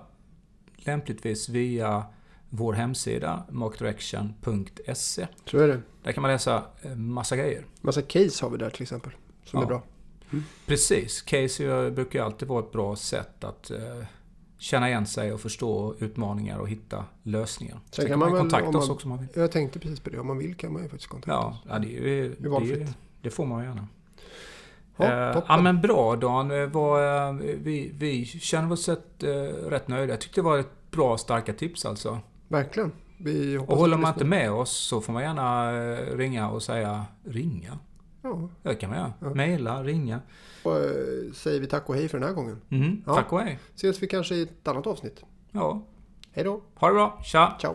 lämpligtvis 0.76 1.48
via 1.48 2.04
vår 2.50 2.72
hemsida 2.72 3.44
marketdirection.se. 3.50 5.26
Så 5.46 5.58
är 5.58 5.68
det. 5.68 5.80
Där 6.02 6.12
kan 6.12 6.22
man 6.22 6.30
läsa 6.30 6.62
eh, 6.82 6.94
massa 6.96 7.36
grejer. 7.36 7.64
Massa 7.80 8.02
case 8.02 8.44
har 8.44 8.50
vi 8.50 8.58
där 8.58 8.70
till 8.70 8.82
exempel. 8.82 9.12
Som 9.44 9.58
ja. 9.58 9.64
är 9.64 9.68
bra. 9.68 9.82
Mm. 10.32 10.44
Precis. 10.66 11.22
Case 11.22 11.90
brukar 11.90 12.18
ju 12.18 12.24
alltid 12.24 12.48
vara 12.48 12.60
ett 12.64 12.72
bra 12.72 12.96
sätt 12.96 13.44
att, 13.44 13.70
eh, 13.70 13.78
känna 14.58 14.88
igen 14.88 15.06
sig 15.06 15.32
och 15.32 15.40
förstå 15.40 15.94
utmaningar 15.98 16.58
och 16.58 16.68
hitta 16.68 17.04
lösningar. 17.22 17.74
Sen 17.74 17.82
Sen 17.90 18.04
kan 18.04 18.10
kan 18.10 18.18
man 18.18 18.30
man 18.30 18.38
kontakta 18.40 18.68
om 18.68 18.76
oss 18.76 18.88
man- 18.88 18.94
också 18.94 19.06
om 19.06 19.08
man 19.10 19.18
vill. 19.18 19.28
Jag 19.34 19.52
tänkte 19.52 19.78
precis 19.78 20.00
på 20.00 20.10
det. 20.10 20.18
Om 20.18 20.26
man 20.26 20.38
vill 20.38 20.54
kan 20.54 20.72
man 20.72 20.82
ju 20.82 20.88
faktiskt 20.88 21.10
kontakta 21.10 21.32
Ja, 21.32 21.46
oss. 21.48 21.56
ja 21.68 21.78
det, 21.78 21.86
är 21.86 22.00
ju, 22.00 22.34
Det 22.38 22.48
är 22.48 22.76
det, 22.78 22.92
det 23.22 23.30
får 23.30 23.46
man 23.46 23.64
gärna. 23.64 23.86
Ja, 24.96 25.04
Eh, 25.04 25.42
ja 25.48 25.60
men 25.62 25.80
bra 25.80 26.16
Dan. 26.16 26.50
Eh, 26.50 26.56
eh, 26.56 27.32
vi, 27.58 27.90
vi 27.94 28.24
känner 28.24 28.72
oss 28.72 28.88
rätt, 28.88 29.22
eh, 29.22 29.30
rätt 29.68 29.88
nöjda. 29.88 30.12
Jag 30.12 30.20
tyckte 30.20 30.40
det 30.40 30.44
var 30.44 30.58
ett 30.58 30.90
bra, 30.90 31.18
starka 31.18 31.52
tips 31.52 31.84
alltså. 31.86 32.18
Verkligen. 32.48 32.92
Vi 33.18 33.58
Och 33.58 33.76
håller 33.76 33.96
man 33.96 34.12
inte 34.12 34.24
med 34.24 34.50
oss 34.52 34.70
så 34.70 35.00
får 35.00 35.12
man 35.12 35.22
gärna 35.22 35.70
eh, 35.76 36.16
ringa 36.16 36.50
och 36.50 36.62
säga 36.62 37.04
ringa. 37.24 37.78
Ja. 38.22 38.48
Det 38.62 38.74
kan 38.74 38.90
man 38.90 38.98
göra. 38.98 39.12
Ja. 39.20 39.34
Mejla, 39.34 39.82
ringa. 39.82 40.20
Och, 40.62 40.76
eh, 40.76 41.32
säger 41.34 41.60
vi 41.60 41.66
tack 41.66 41.88
och 41.88 41.94
hej 41.94 42.08
för 42.08 42.18
den 42.18 42.28
här 42.28 42.34
gången. 42.34 42.60
Mhm, 42.68 43.02
Ja. 43.06 43.14
Tack 43.14 43.32
och 43.32 43.40
hej. 43.40 43.58
Ses 43.74 44.02
vi 44.02 44.06
kanske 44.06 44.34
i 44.34 44.42
ett 44.42 44.68
annat 44.68 44.86
avsnitt. 44.86 45.24
Ja, 45.50 45.82
Hej 46.32 46.44
då. 46.44 46.62
ha 46.74 46.88
det 46.88 46.94
bra. 46.94 47.20
Tja! 47.24 47.56
Ciao. 47.60 47.74